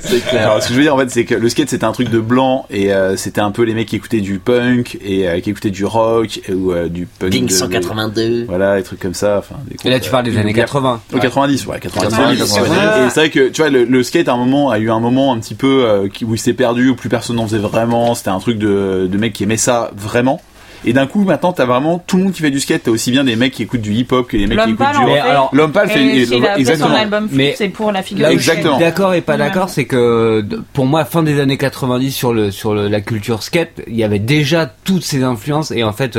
C'est 0.00 0.26
clair. 0.26 0.42
Alors, 0.50 0.62
ce 0.62 0.68
que 0.68 0.74
je 0.74 0.78
veux 0.78 0.84
dire 0.84 0.94
en 0.94 0.98
fait, 0.98 1.10
c'est 1.10 1.24
que 1.24 1.34
le 1.34 1.48
skate 1.48 1.68
c'était 1.70 1.84
un 1.84 1.92
truc 1.92 2.10
de 2.10 2.20
blanc 2.20 2.66
et 2.70 2.92
euh, 2.92 3.16
c'était 3.16 3.40
un 3.40 3.50
peu 3.50 3.62
les 3.62 3.74
mecs 3.74 3.88
qui 3.88 3.96
écoutaient 3.96 4.20
du 4.20 4.38
punk 4.38 4.98
et 5.04 5.28
euh, 5.28 5.40
qui 5.40 5.50
écoutaient 5.50 5.70
du 5.70 5.84
rock 5.84 6.40
et, 6.48 6.52
ou 6.52 6.72
euh, 6.72 6.88
du 6.88 7.06
punk. 7.06 7.30
Ding 7.30 7.46
de- 7.46 7.52
182. 7.52 8.44
Voilà, 8.48 8.76
des 8.76 8.82
trucs 8.82 9.00
comme 9.00 9.14
ça. 9.14 9.38
Enfin, 9.38 9.56
des 9.68 9.76
Et 9.86 9.90
là, 9.90 10.00
tu 10.00 10.10
parles 10.10 10.24
des 10.24 10.36
euh, 10.36 10.40
années 10.40 10.52
80. 10.54 11.00
Oh, 11.14 11.18
90, 11.18 11.66
ouais, 11.66 11.80
90. 11.80 12.16
90, 12.16 12.52
ouais. 12.54 12.60
ouais. 12.60 12.66
Et 13.06 13.10
c'est 13.10 13.20
vrai 13.20 13.30
que, 13.30 13.48
tu 13.48 13.60
vois, 13.62 13.70
le, 13.70 13.84
le 13.84 14.02
skate, 14.02 14.28
à 14.28 14.32
un 14.32 14.36
moment, 14.36 14.70
a 14.70 14.78
eu 14.78 14.90
un 14.90 15.00
moment 15.00 15.32
un 15.32 15.38
petit 15.38 15.54
peu 15.54 15.84
euh, 15.86 16.08
où 16.24 16.34
il 16.34 16.38
s'est 16.38 16.52
perdu, 16.52 16.90
où 16.90 16.94
plus 16.94 17.08
personne 17.08 17.36
n'en 17.36 17.46
faisait 17.46 17.58
vraiment. 17.58 18.14
C'était 18.14 18.30
un 18.30 18.38
truc 18.40 18.53
de, 18.58 19.08
de 19.10 19.18
mecs 19.18 19.32
qui 19.32 19.42
aimaient 19.44 19.56
ça 19.56 19.90
vraiment. 19.96 20.40
Et 20.86 20.92
d'un 20.92 21.06
coup, 21.06 21.24
maintenant, 21.24 21.54
t'as 21.54 21.64
vraiment 21.64 21.98
tout 21.98 22.18
le 22.18 22.24
monde 22.24 22.32
qui 22.34 22.42
fait 22.42 22.50
du 22.50 22.60
skate. 22.60 22.82
T'as 22.84 22.90
aussi 22.90 23.10
bien 23.10 23.24
des 23.24 23.36
mecs 23.36 23.54
qui 23.54 23.62
écoutent 23.62 23.80
du 23.80 23.94
hip-hop 23.94 24.28
que 24.28 24.36
des 24.36 24.46
mecs 24.46 24.58
qui 24.64 24.70
écoutent 24.72 24.86
du 24.90 25.12
alors, 25.18 25.48
L'homme 25.54 25.72
pâle 25.72 25.88
fait 25.88 26.04
Et 26.04 26.26
fait 26.26 26.36
son 26.38 26.44
exactement. 26.56 26.94
album 26.94 27.26
Mais 27.32 27.54
c'est 27.56 27.70
pour 27.70 27.90
la 27.90 28.02
figure 28.02 28.24
Là 28.24 28.32
où 28.32 28.34
de 28.34 28.38
je 28.38 28.42
suis 28.42 28.50
Exactement. 28.50 28.78
d'accord 28.78 29.14
et 29.14 29.22
pas 29.22 29.38
d'accord, 29.38 29.70
c'est 29.70 29.86
que 29.86 30.44
pour 30.74 30.84
moi, 30.84 31.06
fin 31.06 31.22
des 31.22 31.40
années 31.40 31.56
90 31.56 32.10
sur 32.12 32.34
le 32.34 32.50
sur 32.50 32.74
le- 32.74 32.88
la 32.88 33.00
culture 33.00 33.42
skate, 33.42 33.80
il 33.88 33.96
y 33.96 34.04
avait 34.04 34.18
déjà 34.18 34.66
toutes 34.84 35.04
ces 35.04 35.22
influences 35.22 35.70
et 35.70 35.84
en 35.84 35.94
fait, 35.94 36.18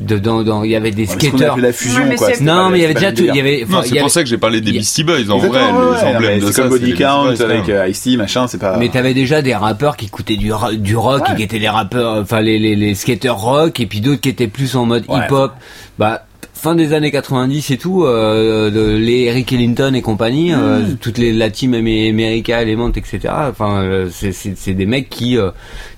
euh, 0.00 0.04
de, 0.04 0.18
dans, 0.18 0.42
dans- 0.42 0.62
il 0.64 0.70
y 0.70 0.76
avait 0.76 0.90
des 0.90 1.02
Ouais, 1.02 1.08
parce 1.08 1.18
qu'on 1.18 1.26
a 1.28 1.38
skateurs. 1.38 1.54
fait 1.56 1.60
la 1.62 1.72
fusion, 1.72 2.02
Ouais, 2.02 2.08
mais 2.10 2.14
quoi. 2.16 2.28
Non, 2.40 2.70
mais 2.70 2.78
il 2.78 2.82
y 2.82 2.84
avait 2.84 2.94
déjà 2.94 3.12
tout. 3.12 3.24
Il 3.28 3.34
y 3.36 3.40
avait. 3.40 3.62
enfin, 3.64 3.72
Non, 3.78 3.82
c'est 3.82 3.90
avait- 3.92 4.00
pour 4.00 4.10
ça 4.10 4.22
que 4.22 4.28
j'ai 4.28 4.38
parlé 4.38 4.60
des 4.60 4.72
Beastie 4.72 5.04
Boys 5.04 5.28
en 5.30 5.38
vrai, 5.38 5.48
ouais, 5.48 5.56
les 6.02 6.14
emblèmes 6.16 6.40
de 6.40 6.52
ça. 6.52 6.62
comme 6.62 6.70
Body 6.70 6.86
les 6.86 6.94
Count 6.94 7.26
avec 7.40 7.68
euh, 7.68 7.88
Ice-T, 7.88 8.16
machin, 8.16 8.46
c'est 8.46 8.58
pas. 8.58 8.76
Mais 8.76 8.88
t'avais 8.88 9.14
déjà 9.14 9.42
des 9.42 9.54
rappeurs 9.54 9.96
qui 9.96 10.06
écoutaient 10.06 10.36
du, 10.36 10.50
du 10.78 10.96
rock, 10.96 11.22
Ouais. 11.28 11.36
qui 11.36 11.42
étaient 11.42 11.58
des 11.58 11.68
rappeurs, 11.68 12.14
enfin 12.22 12.40
les, 12.40 12.58
les, 12.58 12.76
les 12.76 12.94
skateurs 12.94 13.38
rock, 13.38 13.80
et 13.80 13.86
puis 13.86 14.00
d'autres 14.00 14.20
qui 14.20 14.28
étaient 14.28 14.46
plus 14.48 14.76
en 14.76 14.86
mode 14.86 15.04
Ouais. 15.08 15.18
hip-hop. 15.26 15.52
Bah, 15.98 16.24
fin 16.60 16.74
des 16.74 16.92
années 16.92 17.10
90 17.10 17.70
et 17.70 17.78
tout, 17.78 18.04
euh, 18.04 18.70
de- 18.70 18.96
les 18.96 19.22
Eric 19.26 19.52
Ellington 19.52 19.92
et 19.94 20.02
compagnie, 20.02 20.52
euh, 20.52 20.82
toutes 21.00 21.18
les 21.18 21.32
la 21.32 21.50
team 21.50 21.74
America, 21.74 22.60
Element, 22.62 22.90
etc. 22.90 23.20
Enfin, 23.50 23.82
euh, 23.82 24.08
c'est 24.10 24.74
des 24.74 24.86
mecs 24.86 25.08
qui 25.08 25.38
euh, 25.38 25.50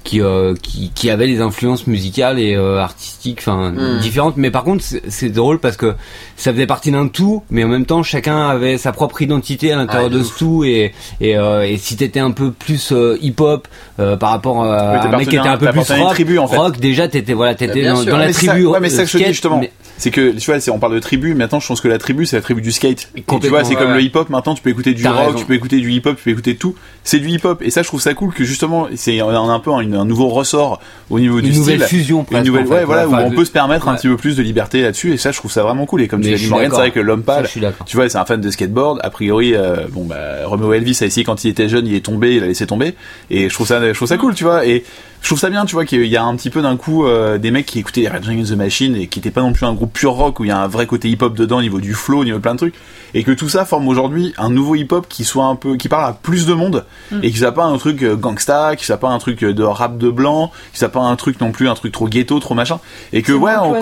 qui, 0.04 0.20
euh, 0.20 0.54
qui 0.62 0.90
qui 0.94 1.10
avaient 1.10 1.26
des 1.26 1.40
influences 1.40 1.86
musicales 1.86 2.38
et 2.38 2.54
euh, 2.56 2.78
artistiques, 2.78 3.38
enfin 3.40 3.70
Mm. 3.72 4.00
différentes. 4.00 4.36
Mais 4.36 4.50
par 4.50 4.64
contre, 4.64 4.82
c'est- 4.84 5.28
drôle 5.30 5.58
parce 5.60 5.76
que 5.76 5.94
ça 6.36 6.52
faisait 6.52 6.66
partie 6.66 6.90
d'un 6.90 7.08
tout, 7.08 7.42
mais 7.50 7.64
en 7.64 7.68
même 7.68 7.86
temps, 7.86 8.02
chacun 8.02 8.48
avait 8.48 8.76
sa 8.78 8.92
propre 8.92 9.22
identité 9.22 9.72
à 9.72 9.76
l'intérieur 9.76 10.10
de 10.10 10.22
ce 10.22 10.36
tout. 10.38 10.64
Et 10.64 10.92
et, 11.20 11.36
euh, 11.36 11.66
et 11.66 11.76
si 11.76 11.96
t'étais 11.96 12.20
un 12.20 12.30
peu 12.32 12.50
plus 12.50 12.92
euh, 12.92 13.16
hip-hop 13.22 13.66
euh, 13.98 14.16
par 14.16 14.30
rapport 14.30 14.64
à 14.64 14.92
Oui, 15.04 15.08
un 15.14 15.16
mec 15.18 15.28
qui 15.28 15.36
était 15.36 15.46
un 15.48 15.56
peu 15.56 15.66
plus 15.70 15.80
rock, 15.92 16.10
tribu, 16.14 16.38
en 16.38 16.46
fait. 16.48 16.56
rock 16.56 16.78
déjà 16.80 17.08
t'étais 17.08 17.32
voilà 17.34 17.54
t'étais 17.54 17.84
dans, 17.84 18.02
dans 18.04 18.16
la 18.16 18.26
Mais 18.26 18.32
c'est 18.32 18.46
ça- 18.46 18.52
tribu 18.52 18.66
ouais, 18.66 18.80
mais 18.80 18.88
ça 18.90 19.04
que 19.04 19.08
je 19.10 19.18
dis, 19.18 19.24
justement. 19.26 19.58
mais- 19.58 19.70
c'est 20.00 20.11
que 20.11 20.30
tu 20.33 20.50
vois, 20.50 20.59
on 20.75 20.78
parle 20.78 20.95
de 20.95 20.99
tribu. 20.99 21.35
Maintenant, 21.35 21.61
je 21.61 21.66
pense 21.69 21.80
que 21.80 21.87
la 21.88 21.99
tribu, 21.99 22.26
c'est 22.26 22.35
la 22.37 22.42
tribu 22.42 22.62
du 22.62 22.73
skate. 22.73 23.09
Et 23.16 23.23
tu 23.40 23.49
vois, 23.49 23.62
c'est 23.64 23.76
comme 23.76 23.92
le 23.92 24.00
hip-hop. 24.02 24.30
Maintenant, 24.30 24.54
tu 24.54 24.62
peux 24.62 24.71
écouter 24.71 24.95
du 24.95 25.07
rock, 25.07 25.16
raison. 25.26 25.38
tu 25.38 25.45
peux 25.45 25.54
écouter 25.54 25.78
du 25.78 25.92
hip-hop, 25.92 26.16
tu 26.16 26.25
peux 26.25 26.30
écouter 26.30 26.57
tout. 26.57 26.75
C'est 27.04 27.19
du 27.19 27.28
hip-hop. 27.28 27.62
Et 27.62 27.71
ça, 27.71 27.83
je 27.83 27.87
trouve 27.88 28.00
ça 28.00 28.14
cool 28.14 28.33
que 28.33 28.42
justement, 28.45 28.88
c'est 28.97 29.21
on 29.23 29.28
a 29.28 29.38
un 29.38 29.61
peu 29.61 29.71
un, 29.71 29.92
un 29.92 30.04
nouveau 30.04 30.28
ressort 30.28 30.80
au 31.11 31.21
niveau 31.21 31.38
Une 31.38 31.47
du 31.50 31.52
nouvelle 31.59 31.83
style. 31.85 31.99
fusion, 31.99 32.19
Une 32.21 32.25
presque, 32.26 32.47
nouvelle, 32.47 32.64
en 32.64 32.66
fait, 32.69 32.75
ouais, 32.76 32.85
voilà, 32.87 33.09
où 33.09 33.14
on 33.14 33.30
de- 33.30 33.37
peut 33.37 33.45
se 33.45 33.50
permettre 33.52 33.88
un 33.88 33.95
petit 33.95 34.09
peu 34.09 34.16
plus 34.16 34.37
de 34.37 34.42
liberté 34.42 34.80
là-dessus. 34.83 35.12
Et 35.12 35.16
ça, 35.19 35.30
je 35.33 35.37
trouve 35.38 35.52
ça 35.52 35.62
vraiment 35.62 35.85
cool. 35.87 36.00
Et 36.02 36.09
comme 36.09 36.21
tu 36.21 36.26
Mais 36.26 36.30
l'as 36.33 36.37
je 36.37 36.40
dit, 36.40 36.47
suis 36.47 36.50
Morgane, 36.52 36.71
c'est 36.71 36.76
vrai 36.78 36.90
que 36.90 37.00
l'homme 37.00 37.23
pâle, 37.23 37.47
tu 37.87 37.97
vois, 37.97 38.09
c'est 38.09 38.19
un 38.19 38.25
fan 38.25 38.40
de 38.40 38.50
skateboard. 38.50 39.00
A 39.02 39.11
priori, 39.11 39.54
euh, 39.54 39.87
bon, 39.90 40.04
bah, 40.04 40.16
Romeo 40.47 40.73
Elvis 40.73 40.99
a 41.02 41.07
essayé 41.07 41.25
quand 41.25 41.45
il 41.45 41.49
était 41.50 41.69
jeune, 41.69 41.87
il 41.87 41.95
est 41.95 42.00
tombé, 42.04 42.37
il 42.37 42.42
a 42.42 42.47
laissé 42.47 42.66
tomber. 42.66 42.95
Et 43.30 43.49
je 43.50 43.54
trouve 43.54 43.66
ça, 43.66 43.80
je 43.87 43.92
trouve 43.92 44.09
ça 44.09 44.16
cool, 44.16 44.35
tu 44.35 44.45
vois. 44.45 44.64
Et 44.66 44.83
je 45.23 45.26
trouve 45.28 45.38
ça 45.38 45.50
bien, 45.50 45.66
tu 45.66 45.75
vois, 45.75 45.85
qu'il 45.85 46.07
y 46.07 46.16
a 46.16 46.25
un 46.25 46.35
petit 46.37 46.49
peu 46.49 46.62
d'un 46.62 46.78
coup 46.78 47.04
euh, 47.07 47.37
des 47.37 47.50
mecs 47.50 47.66
qui 47.66 47.78
écoutaient 47.78 48.09
Rage 48.09 48.26
Against 48.28 48.52
the 48.52 48.57
Machine 48.57 48.97
et 48.97 49.07
qui 49.07 49.19
étaient 49.19 49.30
pas 49.30 49.42
non 49.42 49.52
plus 49.52 49.66
un 49.66 49.75
groupe 49.75 49.89
pur 49.92 50.12
rock 50.12 50.40
où 50.40 50.44
il 50.44 50.49
y 50.49 50.50
a 50.50 50.59
un 50.59 50.66
vrai 50.68 50.87
côté 50.87 51.09
hip-hop 51.09 51.35
dedans, 51.35 51.59
au 51.59 51.62
niveau 51.62 51.80
du 51.80 51.94
flow, 51.94 52.20
au 52.20 52.25
niveau 52.25 52.38
de 52.38 52.42
plein 52.42 52.52
de 52.54 52.59
trucs, 52.59 52.75
et 53.14 53.25
que 53.25 53.32
tout 53.32 53.49
ça 53.49 53.64
forme 53.64 53.88
aujourd'hui 53.88 54.32
un 54.38 54.49
nouveau 54.50 54.75
hip-hop 54.76 55.06
qui 55.09 55.25
soit 55.25 55.44
un 55.44 55.56
peu, 55.56 55.76
qui 55.76 55.88
parle 55.88 56.04
à 56.09 56.12
plus 56.12 56.47
de 56.47 56.54
monde 56.54 56.85
et 57.23 57.30
qui 57.30 57.38
soit 57.38 57.52
pas 57.52 57.64
un 57.64 57.76
truc 57.78 58.02
euh, 58.02 58.16
gangsta, 58.16 58.76
qui 58.76 58.85
soit 58.85 58.97
pas 58.99 59.09
un 59.09 59.18
truc 59.18 59.42
euh, 59.42 59.52
de 59.52 59.62
rap 59.62 59.99
de 59.99 60.11
blanc, 60.11 60.52
qui 60.73 60.78
soit 60.78 60.88
pas 60.88 61.00
un 61.00 61.16
truc 61.16 61.40
non 61.40 61.50
plus 61.52 61.68
un 61.68 61.75
truc 61.75 61.92
trop 61.92 62.09
ghetto, 62.09 62.38
trop 62.40 62.54
machin, 62.54 62.78
et 63.12 63.23
que 63.23 63.32
ouais, 63.32 63.52
on- 63.62 63.73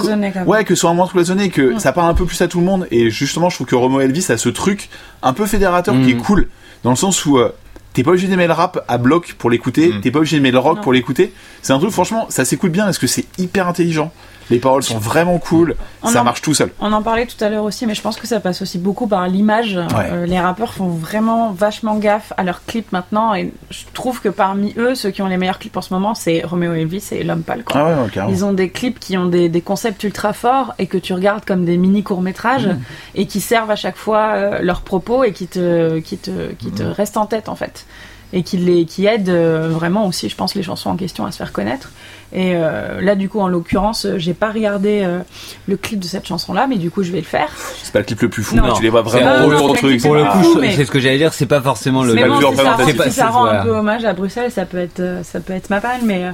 ouais, 0.47 0.65
que 0.65 0.75
ce 0.75 0.81
soit 0.81 0.93
moins 0.95 1.07
cloisonné, 1.07 1.51
que 1.51 1.79
ça 1.79 1.93
parle 1.93 2.11
un 2.11 2.15
peu 2.15 2.25
plus 2.25 2.41
à 2.43 2.49
tout 2.49 2.59
le 2.61 2.65
monde. 2.67 2.87
Et 2.91 3.11
justement, 3.11 3.51
je 3.51 3.57
trouve 3.57 3.67
que 3.67 3.77
Romo 3.77 4.01
Elvis 4.01 4.27
a 4.31 4.37
ce 4.39 4.49
truc 4.49 4.89
un 5.23 5.33
peu 5.33 5.47
fédérateur 5.47 5.95
qui 5.95 6.11
est 6.11 6.15
Mhm. 6.15 6.23
cool, 6.23 6.49
dans 6.85 6.91
le 6.91 6.97
sens 6.97 7.25
où 7.27 7.39
euh, 7.39 7.51
t'es 7.93 8.03
pas 8.03 8.11
obligé 8.11 8.29
d'aimer 8.29 8.47
le 8.47 8.53
rap 8.53 8.85
à 8.89 8.97
bloc 8.99 9.35
pour 9.39 9.51
l'écouter, 9.51 9.93
t'es 10.03 10.11
pas 10.11 10.19
obligé 10.21 10.37
d'aimer 10.37 10.53
le 10.53 10.59
rock 10.59 10.77
Non. 10.77 10.83
pour 10.83 10.93
l'écouter. 10.93 11.33
C'est 11.63 11.73
un 11.73 11.79
truc, 11.79 11.91
franchement, 11.91 12.27
ça 12.29 12.45
s'écoute 12.45 12.71
bien 12.73 12.85
parce 12.85 12.99
que 12.99 13.07
c'est 13.07 13.25
hyper 13.39 13.67
intelligent. 13.69 14.13
Les 14.51 14.59
paroles 14.59 14.83
sont 14.83 14.99
vraiment 14.99 15.39
cool, 15.39 15.77
On 16.03 16.09
ça 16.09 16.21
en- 16.23 16.25
marche 16.25 16.41
tout 16.43 16.55
seul. 16.55 16.71
On 16.81 16.93
en 16.93 17.03
parlait 17.03 17.27
tout 17.27 17.43
à 17.45 17.49
l'heure 17.51 17.65
aussi, 17.65 17.87
mais 17.87 17.95
je 17.95 18.01
pense 18.03 18.17
que 18.17 18.27
ça 18.27 18.41
passe 18.41 18.63
aussi 18.63 18.79
beaucoup 18.79 19.07
par 19.07 19.29
l'image. 19.29 19.79
Euh, 19.79 20.25
les 20.27 20.41
rappeurs 20.41 20.73
font 20.73 20.89
vraiment 20.89 21.51
vachement 21.53 21.97
gaffe 21.97 22.33
à 22.37 22.45
leurs 22.45 22.65
clips 22.65 22.91
maintenant, 22.93 23.35
et 23.35 23.53
je 23.71 23.81
trouve 23.93 24.21
que 24.21 24.29
parmi 24.29 24.75
eux, 24.79 24.95
ceux 24.95 25.11
qui 25.11 25.21
ont 25.23 25.27
les 25.27 25.37
meilleurs 25.37 25.59
clips 25.59 25.77
en 25.77 25.83
ce 25.83 25.93
moment, 25.93 26.15
c'est 26.15 26.43
Romeo 26.45 26.73
Elvis 26.73 27.09
et 27.13 27.25
L'Homme 27.25 27.43
Pâle. 27.43 27.65
Quoi. 27.65 27.81
Ah 27.81 28.03
ouais. 28.03 28.31
Ils 28.31 28.45
ont 28.45 28.53
des 28.53 28.71
clips 28.71 28.99
qui 28.99 29.17
ont 29.19 29.27
des, 29.27 29.49
des 29.49 29.61
concepts 29.61 30.03
ultra 30.05 30.33
forts 30.33 30.75
et 30.79 30.87
que 30.87 30.97
tu 30.99 31.13
regardes 31.13 31.45
comme 31.45 31.65
des 31.65 31.77
mini 31.77 32.03
courts 32.03 32.23
métrages 32.23 32.67
Mmh. 32.69 32.79
et 33.17 33.27
qui 33.27 33.41
servent 33.41 33.71
à 33.71 33.77
chaque 33.77 33.97
fois 33.97 34.31
euh, 34.35 34.59
leurs 34.63 34.81
propos 34.81 35.25
et 35.25 35.33
qui 35.33 35.47
te, 35.47 35.99
qui 36.01 36.17
te, 36.17 36.53
qui 36.53 36.69
Mmh. 36.69 36.75
te 36.75 36.83
restent 36.83 37.17
en 37.17 37.27
tête 37.27 37.49
en 37.49 37.55
fait. 37.55 37.85
Et 38.33 38.43
qui, 38.43 38.59
les, 38.59 38.85
qui 38.85 39.07
aident 39.07 39.31
euh, 39.31 39.69
vraiment 39.71 40.07
aussi, 40.07 40.29
je 40.29 40.37
pense, 40.37 40.55
les 40.55 40.63
chansons 40.63 40.91
en 40.91 40.97
question 40.97 41.25
à 41.25 41.33
se 41.33 41.39
faire 41.39 41.51
connaître. 41.53 41.91
Et 42.33 42.53
euh, 42.55 43.01
là, 43.01 43.15
du 43.15 43.29
coup, 43.29 43.41
en 43.41 43.49
l'occurrence, 43.49 44.05
euh, 44.05 44.19
j'ai 44.19 44.35
pas 44.35 44.51
regardé 44.51 45.01
euh, 45.03 45.21
le 45.67 45.77
clip 45.79 45.99
de 45.99 46.05
cette 46.05 46.27
chanson-là, 46.27 46.67
mais 46.69 46.77
du 46.77 46.91
coup, 46.91 47.03
je 47.03 47.11
vais 47.11 47.19
le 47.21 47.25
faire. 47.25 47.49
C'est 47.83 47.93
pas 47.93 48.01
le 48.01 48.05
clip 48.05 48.21
le 48.21 48.29
plus 48.29 48.43
fou, 48.43 48.57
Non. 48.57 48.65
mais 48.67 48.73
tu 48.75 48.83
les 48.83 48.91
vois 48.91 49.03
C'est 49.07 49.21
vraiment 49.23 49.49
non, 49.49 49.69
non, 49.69 49.73
truc. 49.73 50.03
Pour 50.03 50.15
le 50.15 50.25
coup, 50.25 50.61
c'est 50.75 50.85
ce 50.85 50.91
que 50.91 51.01
j'allais 51.01 51.19
dire, 51.19 51.33
c'est 51.33 51.47
pas 51.47 51.61
forcément 51.63 52.03
le. 52.03 52.13
mais 52.15 52.25
bon, 52.29 52.37
si 52.37 52.41
ça, 52.43 52.47
rend, 52.47 52.51
représentatif. 52.51 52.87
C'est 52.91 52.97
pas- 52.97 53.05
si 53.05 53.11
ça 53.11 53.23
c'est- 53.23 53.29
rend 53.33 53.41
voilà. 53.45 53.61
un 53.61 53.65
peu 53.65 53.71
hommage 53.71 54.05
à 54.05 54.13
Bruxelles, 54.13 54.51
ça 54.53 54.67
peut 54.67 54.79
être, 54.79 55.03
ça 55.23 55.41
peut 55.41 55.55
être 55.55 55.71
ma 55.71 55.81
panne, 55.81 56.01
mais 56.05 56.25
euh, 56.27 56.31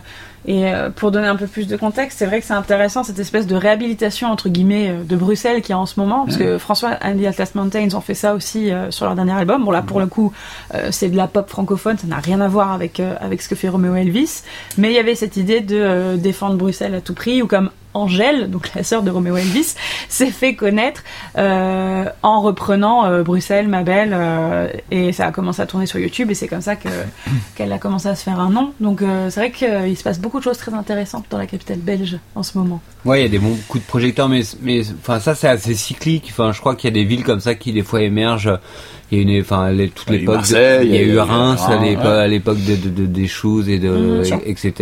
et 0.46 0.70
pour 0.96 1.10
donner 1.10 1.26
un 1.26 1.36
peu 1.36 1.46
plus 1.46 1.66
de 1.66 1.74
contexte, 1.74 2.18
c'est 2.18 2.26
vrai 2.26 2.38
que 2.38 2.46
c'est 2.46 2.52
intéressant 2.52 3.02
cette 3.02 3.18
espèce 3.18 3.46
de 3.46 3.54
réhabilitation 3.56 4.28
entre 4.28 4.50
guillemets 4.50 4.92
de 5.08 5.16
Bruxelles 5.16 5.62
qu'il 5.62 5.70
y 5.70 5.72
a 5.72 5.78
en 5.78 5.86
ce 5.86 5.98
moment, 5.98 6.26
parce 6.26 6.36
que 6.36 6.58
François 6.58 6.90
and 7.02 7.16
the 7.16 7.24
Atlas 7.24 7.54
Mountains 7.54 7.88
ont 7.94 8.02
fait 8.02 8.12
ça 8.12 8.34
aussi 8.34 8.70
euh, 8.70 8.90
sur 8.90 9.06
leur 9.06 9.14
dernier 9.14 9.32
album. 9.32 9.64
Bon 9.64 9.70
là 9.70 9.80
pour 9.80 10.00
le 10.00 10.06
coup, 10.06 10.34
euh, 10.74 10.88
c'est 10.90 11.08
de 11.08 11.16
la 11.16 11.28
pop 11.28 11.48
francophone, 11.48 11.96
ça 11.96 12.06
n'a 12.06 12.18
rien 12.18 12.42
à 12.42 12.48
voir 12.48 12.72
avec 12.72 13.00
euh, 13.00 13.14
avec 13.22 13.40
ce 13.40 13.48
que 13.48 13.54
fait 13.54 13.70
Romeo 13.70 13.94
Elvis, 13.94 14.42
mais 14.76 14.90
il 14.90 14.94
y 14.94 14.98
avait 14.98 15.14
cette 15.14 15.38
idée 15.38 15.60
de 15.62 15.80
euh, 15.84 16.16
défendre 16.16 16.56
Bruxelles 16.56 16.94
à 16.94 17.00
tout 17.00 17.14
prix, 17.14 17.42
ou 17.42 17.46
comme 17.46 17.70
Angèle, 17.94 18.50
donc 18.50 18.70
la 18.74 18.82
sœur 18.82 19.02
de 19.02 19.10
Romeo 19.10 19.36
Elvis, 19.36 19.74
s'est 20.08 20.30
fait 20.30 20.54
connaître 20.54 21.02
euh, 21.38 22.04
en 22.22 22.40
reprenant 22.40 23.06
euh, 23.06 23.22
Bruxelles, 23.22 23.68
ma 23.68 23.82
belle, 23.82 24.10
euh, 24.12 24.68
et 24.90 25.12
ça 25.12 25.26
a 25.26 25.30
commencé 25.32 25.62
à 25.62 25.66
tourner 25.66 25.86
sur 25.86 25.98
YouTube, 25.98 26.30
et 26.30 26.34
c'est 26.34 26.48
comme 26.48 26.60
ça 26.60 26.76
que 26.76 26.88
qu'elle 27.56 27.72
a 27.72 27.78
commencé 27.78 28.08
à 28.08 28.14
se 28.14 28.22
faire 28.24 28.40
un 28.40 28.50
nom. 28.50 28.72
Donc 28.80 29.02
euh, 29.02 29.30
c'est 29.30 29.40
vrai 29.40 29.50
qu'il 29.50 29.96
se 29.96 30.02
passe 30.02 30.18
beaucoup 30.20 30.38
de 30.38 30.44
choses 30.44 30.58
très 30.58 30.74
intéressantes 30.74 31.26
dans 31.30 31.38
la 31.38 31.46
capitale 31.46 31.78
belge 31.78 32.18
en 32.34 32.42
ce 32.42 32.58
moment. 32.58 32.80
Ouais, 33.04 33.20
il 33.20 33.22
y 33.22 33.26
a 33.26 33.28
des 33.30 33.38
bons 33.38 33.56
coups 33.68 33.82
de 33.84 33.88
projecteurs, 33.88 34.28
mais 34.28 34.42
mais 34.62 34.82
enfin 35.00 35.20
ça 35.20 35.34
c'est 35.34 35.48
assez 35.48 35.74
cyclique. 35.74 36.28
Enfin, 36.30 36.52
je 36.52 36.60
crois 36.60 36.74
qu'il 36.74 36.88
y 36.88 36.92
a 36.92 36.94
des 36.94 37.04
villes 37.04 37.24
comme 37.24 37.40
ça 37.40 37.54
qui 37.54 37.72
des 37.72 37.82
fois 37.82 38.02
émergent. 38.02 38.58
Il 39.12 39.18
y 39.18 39.20
a 39.20 39.36
une, 39.36 39.42
enfin 39.42 39.70
les, 39.70 39.90
toute 39.90 40.08
l'époque. 40.10 40.40
Il 40.48 40.54
y 40.92 40.96
a 40.96 41.02
eu 41.02 41.18
Reims 41.18 41.62
à 41.68 41.76
l'époque, 41.76 42.04
ouais. 42.04 42.10
à 42.10 42.26
l'époque 42.26 42.64
de, 42.64 42.74
de- 42.74 42.88
de- 42.88 43.06
des 43.06 43.26
choses 43.28 43.68
et 43.68 43.78
de 43.78 44.24
sûr. 44.24 44.40
etc. 44.46 44.72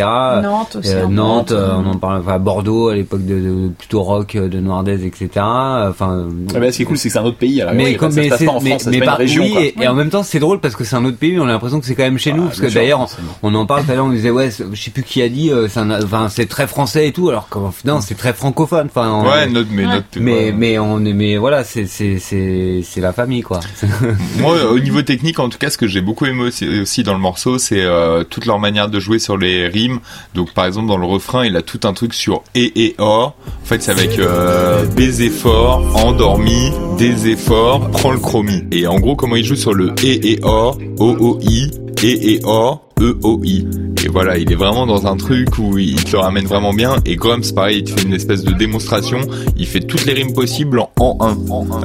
Nantes 0.43 0.77
aussi. 0.77 0.95
Euh, 0.95 1.07
peu. 1.07 1.13
Nantes, 1.13 1.51
euh, 1.51 1.73
on 1.77 1.87
en 1.91 1.97
parle, 1.97 2.21
enfin 2.21 2.39
Bordeaux 2.39 2.89
à 2.89 2.95
l'époque 3.03 3.25
de, 3.27 3.35
de- 3.41 3.69
plutôt 3.79 4.03
rock 4.03 4.37
de 4.37 4.61
Noirdez, 4.61 5.05
etc. 5.07 5.29
Enfin, 5.37 6.29
Ah 6.55 6.59
bah, 6.59 6.71
ce 6.73 6.77
qui 6.77 6.83
est 6.83 6.87
cool, 6.87 6.97
c'est 6.99 7.09
que 7.09 7.13
c'est 7.13 7.19
un 7.19 7.25
autre 7.25 7.37
pays. 7.39 7.61
À 7.63 7.67
la 7.67 7.73
mais 7.75 7.95
comme 7.97 8.11
ça 8.11 8.17
se 8.17 8.21
mais 8.23 8.29
passe 8.31 8.39
c'est 8.39 8.45
pas 8.47 8.53
en 8.53 8.61
mais, 8.61 8.71
France, 8.71 8.83
ça 8.83 8.93
se 8.93 8.99
mais 8.99 9.05
par- 9.05 9.15
une 9.15 9.27
région. 9.27 9.43
oui, 9.45 9.53
quoi. 9.53 9.63
et, 9.63 9.75
et 9.83 9.89
en 9.89 9.95
même 9.95 10.11
temps 10.11 10.23
c'est 10.23 10.39
drôle 10.39 10.61
parce 10.61 10.75
que 10.77 10.85
c'est 10.85 10.97
un 10.97 11.05
autre 11.05 11.19
pays, 11.19 11.33
mais 11.33 11.41
on 11.41 11.45
a 11.45 11.53
l'impression 11.53 11.81
que 11.81 11.87
c'est 11.87 11.95
quand 11.95 12.03
même 12.05 12.19
chez 12.19 12.33
nous 12.33 12.43
Ah, 12.45 12.47
parce 12.49 12.61
bien 12.61 12.69
que 12.69 12.75
d'ailleurs 12.75 13.07
on 13.43 13.55
en 13.55 13.67
parle 13.67 13.85
tout 13.85 13.91
à 13.91 13.95
l'heure, 13.95 14.07
on 14.07 14.11
disait 14.11 14.31
ouais, 14.31 14.51
je 14.73 14.81
sais 14.83 14.91
plus 14.91 15.03
qui 15.03 15.23
a 15.23 15.29
dit, 15.29 15.51
euh, 15.51 15.69
c'est 15.69 15.81
enfin 15.81 16.29
c'est 16.29 16.47
très 16.47 16.67
français 16.67 17.09
et 17.09 17.13
tout, 17.13 17.29
alors 17.29 17.49
qu'en 17.49 17.73
non 17.85 18.01
c'est 18.01 18.15
très 18.15 18.33
francophone. 18.33 18.87
Enfin, 18.87 19.11
on- 19.13 19.23
Ouais, 19.29 19.47
notre, 19.49 19.69
mais 19.73 19.87
Ouais. 19.87 19.95
notre, 19.95 20.07
mais 20.21 20.53
mais 20.57 20.79
on 20.79 21.05
est 21.05 21.13
mais 21.13 21.37
voilà 21.37 21.65
c'est 21.65 21.87
c'est 21.87 22.19
c'est 22.19 22.81
c'est 22.85 23.01
la 23.01 23.13
famille 23.13 23.43
quoi. 23.43 23.61
Moi, 24.39 24.65
au 24.71 24.79
niveau 24.79 25.03
technique, 25.03 25.39
en 25.39 25.49
tout 25.49 25.59
cas, 25.59 25.71
ce 25.71 25.79
que 25.79 25.87
j'ai 25.87 26.01
beaucoup 26.01 26.27
aimé 26.27 26.43
aussi, 26.45 26.67
aussi 26.81 27.03
dans 27.03 27.13
le 27.15 27.19
morceau, 27.21 27.59
c'est 27.59 27.81
euh, 27.83 28.25
toute 28.25 28.47
leur 28.47 28.59
manière 28.59 28.89
de 28.89 29.01
jouer 29.01 29.19
sur 29.19 29.37
les 29.37 29.67
rimes. 29.69 30.01
Donc, 30.35 30.53
par 30.53 30.67
exemple, 30.67 30.89
dans 30.89 30.97
le 30.97 31.07
refrain, 31.07 31.45
il 31.45 31.57
a 31.57 31.63
tout 31.63 31.81
un 31.85 31.93
truc 31.93 32.15
sur 32.15 32.43
et 32.55 32.85
et 32.85 32.92
or. 32.99 33.35
En 33.63 33.65
fait, 33.65 33.83
c'est 33.83 33.93
avec 33.93 34.19
euh, 34.19 34.85
baiser 34.87 35.31
fort, 35.31 35.83
endormi, 35.95 36.73
des 36.99 37.29
efforts, 37.29 37.91
prends 37.91 38.13
le 38.13 38.19
chromie. 38.19 38.65
Et 38.71 38.87
en 38.87 38.99
gros, 38.99 39.17
comment 39.17 39.37
il 39.37 39.45
joue 39.45 39.57
sur 39.57 39.73
le 39.73 39.95
et 40.03 40.33
et 40.33 40.41
or, 40.43 40.79
o 40.99 41.17
o 41.19 41.39
i, 41.43 41.71
et 42.03 42.35
et 42.35 42.41
or, 42.45 42.83
e 43.01 43.17
o 43.23 43.41
i. 43.45 43.67
Et 44.05 44.09
voilà, 44.09 44.37
il 44.37 44.51
est 44.51 44.57
vraiment 44.57 44.85
dans 44.85 45.07
un 45.07 45.17
truc 45.17 45.59
où 45.59 45.79
il 45.79 46.03
te 46.03 46.13
le 46.13 46.19
ramène 46.19 46.47
vraiment 46.47 46.73
bien. 46.73 46.97
Et 47.07 47.15
Grumps, 47.15 47.53
pareil, 47.55 47.79
il 47.79 47.85
te 47.85 47.91
fait 48.01 48.05
une 48.05 48.15
espèce 48.15 48.43
de 48.43 48.53
démonstration. 48.53 49.21
Il 49.57 49.67
fait 49.67 49.81
toutes 49.81 50.07
les 50.07 50.13
rimes 50.13 50.33
possibles 50.33 50.83
en 50.99 51.17
1. 51.21 51.37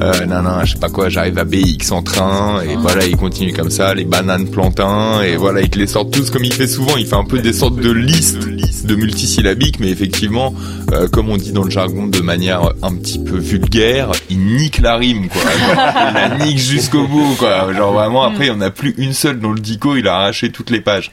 Euh, 0.02 0.26
non, 0.26 0.42
non, 0.42 0.64
je 0.64 0.72
sais 0.72 0.78
pas 0.80 0.88
quoi, 0.88 1.08
j'arrive 1.08 1.38
à 1.38 1.44
BX 1.44 1.92
en 1.92 2.02
train. 2.02 2.60
Et 2.62 2.74
voilà, 2.74 3.06
il 3.06 3.16
continue 3.16 3.52
comme 3.52 3.70
ça. 3.70 3.94
Les 3.94 4.04
bananes 4.04 4.48
plantains. 4.48 5.22
Et 5.22 5.36
voilà, 5.36 5.60
il 5.60 5.70
te 5.70 5.78
les 5.78 5.86
sort 5.86 6.10
tous 6.10 6.30
comme 6.30 6.44
il 6.44 6.52
fait 6.52 6.66
souvent. 6.66 6.96
Il 6.96 7.06
fait 7.06 7.14
un 7.14 7.24
peu 7.24 7.38
des 7.38 7.52
sortes 7.52 7.76
de 7.76 7.92
listes 7.92 8.44
de 8.84 8.94
multisyllabiques. 8.94 9.80
Mais 9.80 9.88
effectivement, 9.90 10.54
euh, 10.92 11.08
comme 11.08 11.28
on 11.28 11.36
dit 11.36 11.52
dans 11.52 11.64
le 11.64 11.70
jargon 11.70 12.06
de 12.06 12.20
manière 12.20 12.62
un 12.82 12.94
petit 12.94 13.18
peu 13.18 13.36
vulgaire, 13.38 14.10
il 14.30 14.38
nique 14.38 14.78
la 14.78 14.96
rime, 14.96 15.28
quoi. 15.28 15.42
Genre, 15.42 15.92
il 16.08 16.14
la 16.14 16.44
nique 16.46 16.58
jusqu'au 16.58 17.06
bout, 17.06 17.34
quoi. 17.38 17.72
Genre 17.74 17.92
vraiment, 17.92 18.22
après, 18.22 18.46
il 18.46 18.48
y 18.48 18.52
en 18.52 18.60
a 18.60 18.70
plus 18.70 18.94
une 18.98 19.12
seule 19.12 19.40
dans 19.40 19.52
le 19.52 19.60
dico. 19.60 19.96
Il 19.96 20.06
a 20.08 20.16
arraché 20.16 20.50
toutes 20.50 20.70
les 20.70 20.80
pages. 20.80 21.10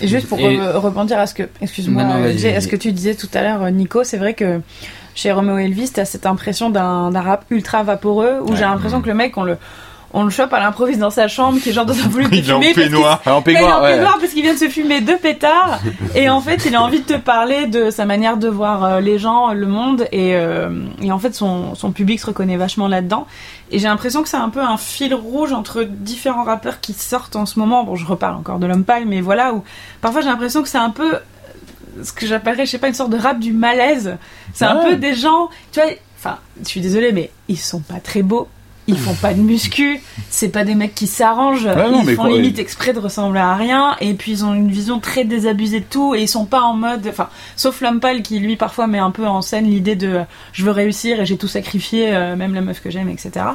Et 0.00 0.08
juste 0.08 0.28
pour 0.28 0.38
Et- 0.40 0.58
rebondir 0.60 1.18
à 1.18 1.26
ce 1.26 1.34
que, 1.34 1.44
excuse-moi, 1.60 2.02
Non, 2.02 2.14
non, 2.14 2.24
euh, 2.24 2.56
à 2.56 2.60
ce 2.60 2.68
que 2.68 2.76
tu 2.76 2.92
disais 2.92 3.14
tout 3.14 3.28
à 3.32 3.42
l'heure, 3.42 3.62
euh, 3.62 3.70
Nico, 3.70 4.02
c'est 4.04 4.16
vrai 4.18 4.34
que 4.34 4.60
chez 5.14 5.30
Romeo 5.30 5.56
Elvis, 5.58 5.90
t'as 5.94 6.04
cette 6.04 6.26
impression 6.26 6.68
d'un 6.70 7.10
d'un 7.12 7.20
rap 7.20 7.44
ultra 7.50 7.84
vaporeux 7.84 8.40
où 8.44 8.54
j'ai 8.56 8.62
l'impression 8.62 9.00
que 9.00 9.06
le 9.06 9.14
mec, 9.14 9.38
on 9.38 9.44
le, 9.44 9.56
on 10.16 10.22
le 10.22 10.30
chope 10.30 10.52
à 10.52 10.60
l'improviste 10.60 11.00
dans 11.00 11.10
sa 11.10 11.26
chambre, 11.28 11.58
qui 11.60 11.70
est 11.70 11.72
genre 11.72 11.84
dans 11.86 11.92
un 11.98 12.08
volume 12.08 12.30
de 12.30 12.36
Il 12.36 12.48
est 12.48 12.52
en 12.52 12.60
fumée, 12.60 12.72
peignoir. 12.72 13.20
Ah, 13.26 13.34
en 13.34 13.38
Ouais, 13.38 13.42
peignoir, 13.42 13.80
en 13.80 13.82
ouais. 13.82 13.94
peignoir 13.94 14.16
parce 14.20 14.32
qu'il 14.32 14.42
vient 14.42 14.54
de 14.54 14.58
se 14.58 14.68
fumer 14.68 15.00
deux 15.00 15.18
pétards 15.18 15.80
et 16.14 16.28
en 16.30 16.40
fait 16.40 16.64
il 16.66 16.74
a 16.76 16.80
envie 16.82 17.00
de 17.00 17.04
te 17.06 17.18
parler 17.18 17.66
de 17.66 17.90
sa 17.90 18.04
manière 18.06 18.36
de 18.36 18.48
voir 18.48 18.84
euh, 18.84 19.00
les 19.00 19.18
gens, 19.18 19.52
le 19.52 19.66
monde 19.66 20.06
et, 20.12 20.36
euh, 20.36 20.70
et 21.02 21.10
en 21.10 21.18
fait 21.18 21.34
son, 21.34 21.74
son 21.74 21.90
public 21.90 22.20
se 22.20 22.26
reconnaît 22.26 22.56
vachement 22.56 22.86
là-dedans 22.88 23.26
et 23.72 23.78
j'ai 23.80 23.88
l'impression 23.88 24.22
que 24.22 24.28
c'est 24.28 24.36
un 24.36 24.50
peu 24.50 24.60
un 24.60 24.76
fil 24.76 25.14
rouge 25.14 25.52
entre 25.52 25.82
différents 25.82 26.44
rappeurs 26.44 26.80
qui 26.80 26.92
sortent 26.92 27.34
en 27.34 27.44
ce 27.44 27.58
moment. 27.58 27.82
Bon 27.82 27.96
je 27.96 28.06
reparle 28.06 28.36
encore 28.36 28.58
de 28.60 28.66
l'homme 28.66 28.84
pâle 28.84 29.04
mais 29.06 29.20
voilà 29.20 29.52
où 29.52 29.64
parfois 30.00 30.20
j'ai 30.20 30.28
l'impression 30.28 30.62
que 30.62 30.68
c'est 30.68 30.78
un 30.78 30.90
peu 30.90 31.18
ce 32.02 32.12
que 32.12 32.26
j'appellerais 32.26 32.66
je 32.66 32.70
sais 32.70 32.78
pas 32.78 32.88
une 32.88 32.94
sorte 32.94 33.10
de 33.10 33.18
rap 33.18 33.38
du 33.40 33.52
malaise. 33.52 34.16
C'est 34.52 34.64
un 34.64 34.78
Ah. 34.80 34.84
peu 34.88 34.96
des 34.96 35.14
gens, 35.14 35.48
tu 35.72 35.80
vois, 35.80 35.88
enfin 36.18 36.38
je 36.62 36.68
suis 36.68 36.80
désolée 36.80 37.10
mais 37.12 37.30
ils 37.48 37.58
sont 37.58 37.80
pas 37.80 37.98
très 38.00 38.22
beaux. 38.22 38.48
Ils 38.86 38.98
font 38.98 39.14
pas 39.14 39.32
de 39.32 39.40
muscu, 39.40 40.00
c'est 40.28 40.50
pas 40.50 40.64
des 40.64 40.74
mecs 40.74 40.94
qui 40.94 41.06
s'arrangent, 41.06 41.66
non, 41.66 42.02
ils 42.02 42.14
font 42.14 42.24
quoi, 42.24 42.32
limite 42.32 42.58
exprès 42.58 42.92
de 42.92 42.98
ressembler 42.98 43.40
à 43.40 43.54
rien 43.54 43.96
et 44.00 44.14
puis 44.14 44.32
ils 44.32 44.44
ont 44.44 44.54
une 44.54 44.70
vision 44.70 45.00
très 45.00 45.24
désabusée 45.24 45.80
de 45.80 45.84
tout 45.88 46.14
et 46.14 46.22
ils 46.22 46.28
sont 46.28 46.44
pas 46.44 46.60
en 46.60 46.74
mode 46.74 47.06
enfin 47.08 47.28
sauf 47.56 47.80
Lampal 47.80 48.22
qui 48.22 48.38
lui 48.38 48.56
parfois 48.56 48.86
met 48.86 48.98
un 48.98 49.10
peu 49.10 49.26
en 49.26 49.42
scène 49.42 49.64
l'idée 49.64 49.96
de 49.96 50.20
je 50.52 50.64
veux 50.64 50.70
réussir 50.70 51.20
et 51.20 51.26
j'ai 51.26 51.36
tout 51.36 51.48
sacrifié 51.48 52.14
euh, 52.14 52.36
même 52.36 52.54
la 52.54 52.60
meuf 52.60 52.82
que 52.82 52.90
j'aime 52.90 53.08
etc 53.08 53.46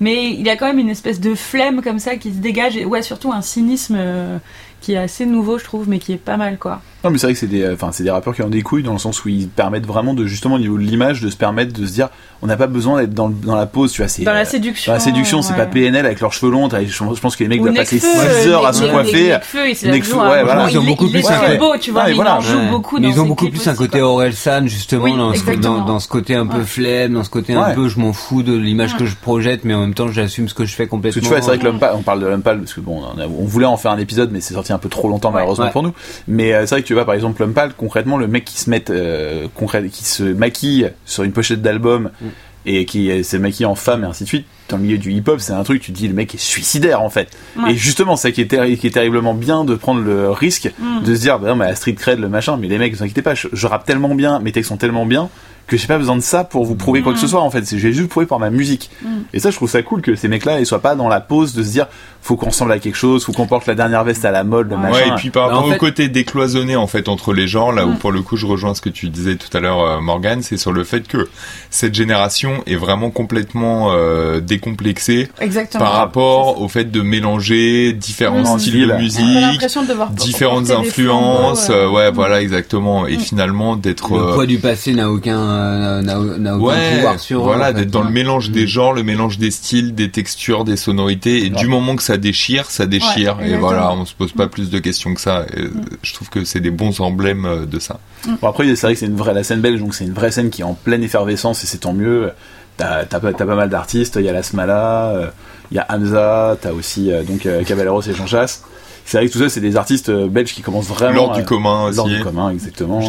mais 0.00 0.30
il 0.32 0.42
y 0.42 0.50
a 0.50 0.56
quand 0.56 0.66
même 0.66 0.78
une 0.78 0.90
espèce 0.90 1.20
de 1.20 1.34
flemme 1.34 1.80
comme 1.82 1.98
ça 1.98 2.16
qui 2.16 2.30
se 2.30 2.38
dégage 2.38 2.76
et 2.76 2.84
ouais 2.84 3.02
surtout 3.02 3.32
un 3.32 3.42
cynisme 3.42 3.96
euh, 3.98 4.38
qui 4.84 4.92
est 4.92 4.98
assez 4.98 5.24
nouveau, 5.24 5.58
je 5.58 5.64
trouve, 5.64 5.88
mais 5.88 5.98
qui 5.98 6.12
est 6.12 6.18
pas 6.18 6.36
mal, 6.36 6.58
quoi. 6.58 6.80
Non, 7.04 7.10
mais 7.10 7.18
c'est 7.18 7.26
vrai 7.26 7.34
que 7.34 7.38
c'est 7.38 7.46
des, 7.46 7.68
enfin, 7.70 7.90
c'est 7.92 8.02
des 8.02 8.10
rappeurs 8.10 8.34
qui 8.34 8.42
ont 8.42 8.48
des 8.48 8.62
couilles 8.62 8.82
dans 8.82 8.92
le 8.94 8.98
sens 8.98 9.24
où 9.24 9.28
ils 9.28 9.48
permettent 9.48 9.86
vraiment 9.86 10.14
de, 10.14 10.26
justement, 10.26 10.54
au 10.54 10.58
niveau 10.58 10.76
de 10.78 10.82
l'image, 10.82 11.20
de 11.20 11.28
se 11.28 11.36
permettre 11.36 11.72
de 11.78 11.86
se 11.86 11.92
dire, 11.92 12.08
on 12.40 12.46
n'a 12.46 12.56
pas 12.56 12.66
besoin 12.66 13.00
d'être 13.00 13.12
dans, 13.14 13.28
le- 13.28 13.34
dans 13.34 13.56
la 13.56 13.66
pause, 13.66 13.92
tu 13.92 14.00
vois, 14.02 14.08
c'est. 14.08 14.22
Dans 14.24 14.32
la 14.32 14.40
euh, 14.40 14.44
séduction. 14.44 14.90
Dans 14.92 14.94
la 14.96 15.00
séduction, 15.04 15.42
c'est 15.42 15.52
ouais. 15.52 15.58
pas 15.58 15.66
PNL 15.66 16.04
avec 16.06 16.20
leurs 16.20 16.32
cheveux 16.32 16.50
longs. 16.50 16.68
Je, 16.70 16.86
je 16.86 17.20
pense 17.20 17.36
que 17.36 17.42
les 17.44 17.48
mecs 17.48 17.60
doivent 17.60 17.74
passer 17.74 17.96
Nekfeu, 17.96 18.42
6 18.42 18.48
heures 18.48 18.66
à 18.66 18.72
se 18.72 18.84
coiffer. 18.84 19.36
Ouais, 19.54 20.42
voilà. 20.44 20.66
Ils 20.70 20.78
ont 20.78 20.84
beaucoup 20.84 21.08
plus 21.08 21.26
un 21.28 21.56
beau, 21.56 21.76
tu 21.78 21.90
vois, 21.90 22.02
Ouais, 22.02 22.08
mais 22.08 22.14
voilà. 22.14 22.30
il 22.30 22.36
en 22.36 22.40
joue 22.40 22.58
Ouais. 22.58 22.70
beaucoup 22.70 22.98
ils 22.98 23.20
ont 23.20 23.26
beaucoup 23.26 23.48
plus 23.50 23.66
un 23.68 23.74
côté 23.74 23.98
quoi. 24.00 24.08
Orelsan 24.08 24.66
justement 24.66 25.16
dans, 25.16 25.34
ce, 25.34 26.08
côté 26.08 26.34
un 26.34 26.46
peu 26.46 26.62
flemme, 26.62 27.14
dans 27.14 27.24
ce 27.24 27.30
côté 27.30 27.54
un 27.54 27.70
peu 27.72 27.88
je 27.88 27.98
m'en 27.98 28.12
fous 28.12 28.42
de 28.42 28.54
l'image 28.56 28.96
que 28.96 29.06
je 29.06 29.16
projette, 29.16 29.64
mais 29.64 29.74
en 29.74 29.80
même 29.80 29.94
temps 29.94 30.08
j'assume 30.08 30.48
ce 30.48 30.54
que 30.54 30.64
je 30.64 30.74
fais 30.74 30.84
Parce 30.84 30.90
complètement. 30.90 31.20
que 31.20 31.24
tu 31.26 31.30
vois, 31.30 31.40
c'est 31.42 31.56
vrai 31.56 31.58
que 31.58 31.94
on 31.94 32.02
parle 32.02 32.20
de 32.20 32.26
l'homme 32.26 32.42
parce 32.42 32.72
que 32.74 32.80
bon, 32.80 33.02
on 33.18 33.44
voulait 33.44 33.66
en 33.66 33.76
faire 33.76 33.90
un 33.92 33.98
épisode, 33.98 34.30
mais 34.32 34.40
c'est 34.40 34.54
sorti 34.54 34.72
un 34.74 34.78
peu 34.78 34.88
trop 34.88 35.08
longtemps 35.08 35.30
malheureusement 35.30 35.64
Ouais. 35.66 35.70
pour 35.72 35.82
nous. 35.82 35.92
Mais 36.28 36.52
euh, 36.52 36.66
c'est 36.66 36.74
vrai 36.74 36.82
que 36.82 36.86
tu 36.86 36.94
vois, 36.94 37.04
par 37.04 37.14
exemple, 37.14 37.46
pâle, 37.48 37.72
concrètement, 37.76 38.16
le 38.18 38.26
mec 38.28 38.44
qui 38.44 38.58
se 38.58 38.68
met, 38.70 38.84
euh, 38.90 39.46
concrète, 39.54 39.88
qui 39.90 40.04
se 40.04 40.22
maquille 40.24 40.90
sur 41.06 41.22
une 41.22 41.32
pochette 41.32 41.62
d'album 41.62 42.10
Mm. 42.20 42.26
et 42.66 42.84
qui 42.86 43.10
euh, 43.10 43.22
se 43.22 43.36
maquille 43.36 43.66
en 43.66 43.74
femme 43.74 44.04
et 44.04 44.06
ainsi 44.06 44.24
de 44.24 44.28
suite, 44.28 44.46
dans 44.70 44.76
le 44.78 44.82
milieu 44.84 44.96
du 44.98 45.12
hip-hop, 45.12 45.38
c'est 45.40 45.52
un 45.52 45.62
truc, 45.62 45.82
tu 45.82 45.92
te 45.92 45.96
dis, 45.98 46.08
le 46.08 46.14
mec 46.14 46.34
est 46.34 46.38
suicidaire 46.38 47.02
en 47.02 47.10
fait. 47.10 47.28
Ouais. 47.58 47.72
Et 47.72 47.74
justement, 47.76 48.16
c'est 48.16 48.28
ça 48.28 48.32
qui 48.32 48.40
est, 48.40 48.50
terri- 48.50 48.78
qui 48.78 48.86
est 48.86 48.90
terriblement 48.90 49.34
bien 49.34 49.64
de 49.64 49.74
prendre 49.74 50.00
le 50.00 50.30
risque 50.30 50.72
Mm. 50.78 51.02
de 51.04 51.14
se 51.14 51.20
dire, 51.20 51.38
bah 51.38 51.48
non, 51.48 51.56
mais 51.56 51.66
la 51.66 51.74
street 51.74 51.94
cred, 51.94 52.18
le 52.18 52.28
machin, 52.28 52.56
mais 52.60 52.68
les 52.68 52.78
mecs, 52.78 52.94
vous 52.94 53.02
inquiétez 53.02 53.22
pas, 53.22 53.34
je, 53.34 53.48
je 53.52 53.66
rappe 53.66 53.84
tellement 53.84 54.14
bien, 54.14 54.38
mes 54.40 54.52
textes 54.52 54.68
sont 54.70 54.76
tellement 54.78 55.04
bien 55.06 55.28
que 55.66 55.76
j'ai 55.76 55.86
pas 55.86 55.98
besoin 55.98 56.16
de 56.16 56.20
ça 56.22 56.44
pour 56.44 56.64
vous 56.64 56.74
prouver 56.74 57.00
quoi 57.02 57.12
que 57.14 57.18
ce 57.18 57.26
soit 57.26 57.40
en 57.40 57.50
fait. 57.50 57.64
J'ai 57.76 57.92
juste 57.92 58.08
prouvé 58.10 58.26
par 58.26 58.38
ma 58.38 58.50
musique. 58.50 58.90
Mm. 59.02 59.06
Et 59.32 59.38
ça, 59.40 59.50
je 59.50 59.56
trouve 59.56 59.70
ça 59.70 59.82
cool 59.82 60.02
que 60.02 60.14
ces 60.14 60.28
mecs-là, 60.28 60.60
ils 60.60 60.66
soient 60.66 60.82
pas 60.82 60.94
dans 60.94 61.08
la 61.08 61.20
pause 61.20 61.54
de 61.54 61.62
se 61.62 61.70
dire, 61.70 61.86
faut 62.20 62.36
qu'on 62.36 62.46
ressemble 62.50 62.72
à 62.72 62.78
quelque 62.78 62.96
chose, 62.96 63.24
faut 63.24 63.32
qu'on 63.32 63.46
porte 63.46 63.66
la 63.66 63.74
dernière 63.74 64.04
veste 64.04 64.24
à 64.24 64.30
la 64.30 64.44
mode, 64.44 64.68
le 64.68 64.76
Ouais, 64.76 64.82
machin. 64.82 64.94
Ouais, 64.94 65.08
et 65.08 65.14
puis 65.16 65.30
par 65.30 65.48
rapport 65.48 65.68
fait- 65.68 65.74
au 65.74 65.78
côté 65.78 66.08
décloisonné 66.08 66.76
en 66.76 66.86
fait 66.86 67.08
entre 67.08 67.32
les 67.32 67.46
genres, 67.48 67.72
là 67.72 67.86
où 67.86 67.90
Mm. 67.92 67.98
pour 67.98 68.12
le 68.12 68.20
coup 68.22 68.36
je 68.36 68.46
rejoins 68.46 68.74
ce 68.74 68.80
que 68.80 68.88
tu 68.90 69.08
disais 69.08 69.36
tout 69.36 69.54
à 69.56 69.60
l'heure 69.60 69.80
euh, 69.82 70.00
Morgan, 70.00 70.42
c'est 70.42 70.56
sur 70.56 70.72
le 70.72 70.84
fait 70.84 71.06
que 71.08 71.28
cette 71.70 71.94
génération 71.94 72.62
est 72.66 72.76
vraiment 72.76 73.10
complètement 73.10 73.88
euh, 73.92 74.40
décomplexée 74.40 75.28
Exactement. 75.40 75.84
par 75.84 75.94
rapport 75.94 76.60
au 76.60 76.68
fait 76.68 76.90
de 76.90 77.00
mélanger 77.00 77.92
différents 77.92 78.54
Mm. 78.54 78.58
styles 78.58 78.72
de 78.72 78.78
Style. 78.78 78.90
On 78.90 78.94
a 78.94 78.98
musique, 78.98 79.60
de 79.60 80.14
différentes 80.16 80.70
influences, 80.70 81.68
euh, 81.70 81.88
ouais 81.88 82.10
Mm. 82.10 82.14
voilà 82.14 82.40
exactement, 82.42 83.06
et 83.06 83.16
Mm. 83.16 83.20
finalement 83.20 83.76
d'être 83.76 84.12
le 84.14 84.20
euh, 84.20 84.34
poids 84.34 84.46
du 84.46 84.58
passé 84.58 84.92
n'a 84.94 85.10
aucun 85.10 85.38
euh, 85.54 86.02
n'a 86.02 86.14
n'a 86.18 86.56
aucun 86.56 86.64
Ouais, 86.64 86.94
pouvoir 86.96 87.20
sur 87.20 87.40
eux, 87.40 87.42
voilà, 87.44 87.64
en 87.64 87.66
fait. 87.68 87.74
d'être 87.74 87.90
dans 87.90 88.02
le 88.02 88.10
mélange 88.10 88.50
Mm. 88.50 88.52
des 88.52 88.66
genres, 88.66 88.92
le 88.92 89.02
mélange 89.02 89.38
des 89.38 89.50
styles, 89.50 89.94
des 89.94 90.10
textures, 90.10 90.64
des 90.64 90.76
sonorités, 90.76 91.44
et 91.46 91.50
du 91.50 91.66
moment 91.66 91.96
que 91.96 92.02
ça 92.02 92.16
déchire, 92.16 92.70
ça 92.70 92.86
déchire, 92.86 93.36
et 93.40 93.44
exactement. 93.44 93.60
voilà, 93.60 93.92
on 93.92 94.04
se 94.04 94.14
pose 94.14 94.32
pas 94.32 94.48
plus 94.48 94.70
de 94.70 94.78
questions 94.78 95.14
que 95.14 95.20
ça. 95.20 95.46
Et, 95.56 95.60
euh, 95.60 95.70
Je 96.02 96.12
trouve 96.14 96.28
que 96.28 96.44
c'est 96.44 96.60
des 96.60 96.70
bons 96.70 97.00
emblèmes 97.00 97.44
euh, 97.46 97.64
de 97.66 97.78
ça. 97.78 97.98
Bon, 98.42 98.48
après, 98.48 98.66
c'est 98.76 98.86
vrai 98.86 98.94
que 98.94 99.00
c'est 99.00 99.06
une 99.06 99.16
vraie, 99.16 99.34
la 99.34 99.44
scène 99.44 99.60
belge, 99.60 99.80
donc 99.80 99.94
c'est 99.94 100.04
une 100.04 100.12
vraie 100.12 100.30
scène 100.30 100.50
qui 100.50 100.62
est 100.62 100.64
en 100.64 100.74
pleine 100.74 101.02
effervescence 101.02 101.62
et 101.64 101.66
c'est 101.66 101.78
tant 101.78 101.92
mieux. 101.94 102.30
T'as, 102.76 103.04
t'as, 103.04 103.20
pas- 103.20 103.32
t'as 103.32 103.46
pas 103.46 103.54
mal 103.54 103.68
d'artistes, 103.70 104.16
il 104.18 104.24
y 104.24 104.28
a 104.28 104.32
la 104.32 104.42
Smala, 104.42 105.10
euh, 105.10 105.26
il 105.70 105.76
y 105.76 105.78
a 105.80 105.86
Hamza, 105.88 106.56
t'as 106.60 106.72
aussi, 106.72 107.12
euh, 107.12 107.22
donc, 107.22 107.46
euh, 107.46 107.62
Caballeros 107.62 108.02
et 108.02 108.14
Jean 108.14 108.26
Chas. 108.26 108.62
C'est 109.06 109.18
vrai 109.18 109.28
que 109.28 109.32
tout 109.32 109.38
ça, 109.38 109.48
c'est 109.50 109.60
des 109.60 109.76
artistes 109.76 110.10
belges 110.10 110.54
qui 110.54 110.62
commencent 110.62 110.88
vraiment. 110.88 111.14
L'ordre 111.14 111.36
du 111.36 111.44
commun 111.44 111.84
aussi. 111.88 111.96
L'ordre 111.98 112.14
du 112.16 112.22
commun, 112.22 112.50
exactement. 112.50 113.00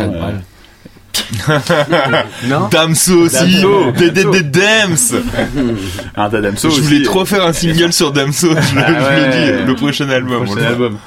non 2.48 2.68
Damso 2.70 3.14
aussi, 3.22 3.62
Damso. 3.62 3.92
des, 3.92 4.12
des, 4.12 4.26
des 4.26 4.44
Dams. 4.44 4.98
un 6.16 6.30
tas 6.30 6.42
Damso 6.42 6.70
Je 6.70 6.82
voulais 6.82 7.04
trop 7.04 7.26
faire 7.26 7.46
un 7.46 7.54
single 7.54 7.94
sur 7.94 8.12
Damso, 8.12 8.50
je, 8.50 8.76
le- 8.76 8.82
Ah 8.82 9.16
le 9.16 9.32
dis, 9.32 9.66
le 9.68 9.76
prochain 9.76 10.10
album. 10.10 10.98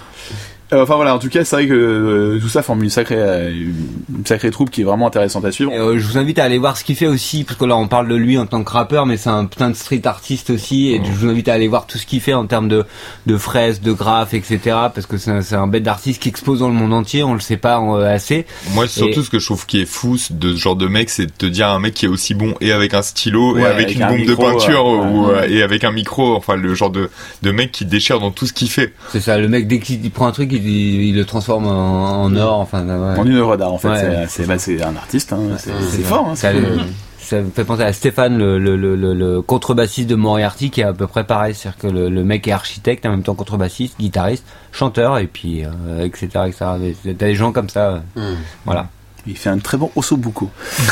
Enfin 0.73 0.97
voilà, 0.97 1.15
en 1.15 1.19
tout 1.19 1.29
cas, 1.29 1.45
c'est 1.45 1.57
vrai 1.57 1.67
que 1.67 1.73
euh, 1.75 2.39
tout 2.41 2.49
ça 2.49 2.63
forme 2.63 2.83
une 2.83 2.91
sacrée, 2.91 3.17
euh, 3.19 3.51
une 3.51 4.27
sacrée 4.27 4.51
troupe 4.51 4.71
qui 4.71 4.83
est 4.83 4.85
vraiment 4.85 5.07
intéressante 5.07 5.45
à 5.45 5.53
suivre. 5.53 5.73
Et, 5.73 5.79
euh, 5.79 5.99
je 5.99 6.07
vous 6.07 6.19
invite 6.19 6.39
à 6.39 6.45
aller 6.45 6.59
voir 6.59 6.77
ce 6.77 6.85
qu'il 6.85 6.97
fait 6.97 7.07
aussi, 7.07 7.45
parce 7.45 7.59
que 7.59 7.65
là 7.65 7.77
on 7.77 7.89
parle 7.89 8.09
de 8.09 8.15
lui 8.15 8.37
en 8.39 8.47
tant 8.47 8.63
que 8.65 8.71
rappeur, 8.71 9.07
mais 9.07 9.17
c'est 9.17 9.31
un 9.31 9.47
putain 9.47 9.71
de 9.71 9.75
street 9.77 10.03
artiste 10.05 10.51
aussi, 10.51 10.91
et 10.91 11.01
je 11.05 11.11
vous 11.11 11.29
invite 11.29 11.49
à 11.49 11.55
aller 11.55 11.69
voir 11.69 11.87
tout 11.87 11.99
ce 11.99 12.07
qu'il 12.07 12.21
fait 12.21 12.35
en 12.35 12.47
termes 12.47 12.69
de, 12.69 12.85
de 13.27 13.37
fraises, 13.37 13.81
de 13.81 13.93
graphes, 13.93 14.35
etc. 14.35 14.59
Parce 14.95 15.07
que 15.07 15.17
c'est 15.17 15.31
un, 15.31 15.43
c'est 15.43 15.55
un 15.57 15.67
bête 15.67 15.83
d'artiste 15.83 16.23
qui 16.23 16.29
expose 16.29 16.61
dans 16.61 16.69
le 16.69 16.75
monde 16.75 16.93
entier, 16.93 17.23
on 17.23 17.35
le 17.35 17.41
sait 17.41 17.57
pas 17.57 17.81
euh, 17.81 18.15
assez. 18.15 18.45
Moi, 18.75 18.87
surtout 18.89 19.21
Et- 19.21 19.25
ce 19.25 19.31
que 19.31 19.39
je 19.39 19.47
trouve 19.47 19.67
qui 19.67 19.81
est 19.81 19.87
fou 19.87 20.17
de 20.31 20.53
ce 20.55 20.57
genre 20.61 20.77
de 20.77 20.87
mec, 20.87 21.11
c'est 21.11 21.27
de 21.27 21.33
te 21.37 21.47
dire 21.47 21.69
un 21.69 21.79
mec 21.81 21.95
qui 21.95 22.05
est 22.07 22.09
aussi 22.09 22.35
bon 22.35 22.55
et 22.61 22.73
avec 22.73 22.95
un 22.95 23.03
stylo 23.03 23.55
Ouais, 23.55 23.63
et 23.63 23.65
avec, 23.67 23.85
avec 23.87 23.97
une 23.97 24.03
un 24.03 24.09
bombe 24.09 24.19
micro, 24.21 24.43
de 24.47 24.53
peinture 24.53 24.87
ouais. 24.87 25.07
ou, 25.13 25.29
euh, 25.31 25.47
et 25.49 25.63
avec 25.63 25.85
un 25.85 25.93
micro. 25.93 26.35
Enfin, 26.37 26.57
le 26.57 26.75
genre 26.75 26.91
de, 26.91 27.09
de 27.43 27.51
mec 27.53 27.73
qui 27.73 27.85
déchire 27.85 28.21
dans 28.21 28.31
tout 28.31 28.47
ce 28.47 28.53
qu'il 28.53 28.69
fait. 28.69 28.93
C'est 29.11 29.21
ça, 29.21 29.39
le 29.39 29.49
mec 29.49 29.67
dès 29.67 29.79
qu'il 29.79 30.05
il 30.05 30.11
prend 30.11 30.27
un 30.27 30.33
truc, 30.33 30.53
il, 30.65 31.03
il 31.11 31.17
le 31.17 31.25
transforme 31.25 31.67
en, 31.67 32.23
en 32.25 32.37
or, 32.37 32.61
enfin 32.61 32.87
ouais. 32.87 33.19
En 33.19 33.25
une 33.27 33.37
œuvre 33.37 33.57
d'art, 33.57 33.73
en 33.73 33.79
fait. 33.79 33.89
Ouais. 33.89 34.27
C'est, 34.29 34.43
c'est, 34.43 34.47
bah, 34.49 34.59
c'est 34.59 34.83
un 34.83 34.97
artiste, 34.97 35.33
hein. 35.33 35.41
c'est, 35.59 35.73
fort, 36.03 36.29
hein. 36.31 36.35
Ça, 36.37 36.53
c'est- 36.53 36.61
le- 36.61 36.79
ça 37.19 37.41
me 37.43 37.51
fait 37.51 37.65
penser 37.65 37.83
à 37.83 37.93
Stéphane, 37.93 38.39
le, 38.39 38.59
le, 38.59 38.75
le, 38.77 38.97
le, 38.97 39.13
le 39.13 39.43
contrebassiste 39.43 40.09
de 40.09 40.15
Moriarty, 40.15 40.71
qui 40.71 40.81
est 40.81 40.85
à 40.85 40.95
peu 40.95 41.07
près 41.07 41.25
pareil. 41.25 41.55
C'est-à-dire 41.55 41.79
que 41.79 41.87
le, 41.87 42.09
le 42.09 42.25
mec 42.25 42.49
est 42.49 42.53
architecte, 42.53 43.05
en 43.05 43.11
même 43.11 43.23
temps 43.23 43.35
contrebassiste, 43.35 43.99
guitariste, 44.01 44.47
chanteur, 44.73 45.19
et 45.19 45.27
puis 45.27 45.63
euh, 45.65 46.05
etc. 46.07 46.29
etc. 46.47 46.65
T'as 47.05 47.13
des 47.13 47.35
gens 47.35 47.53
comme 47.53 47.69
ça. 47.69 48.01
euh, 48.17 48.35
Voilà. 48.65 48.89
Il 49.29 49.37
fait 49.37 49.51
un 49.51 49.59
très 49.59 49.77
bon 49.77 49.91
ossobuco. 49.95 50.51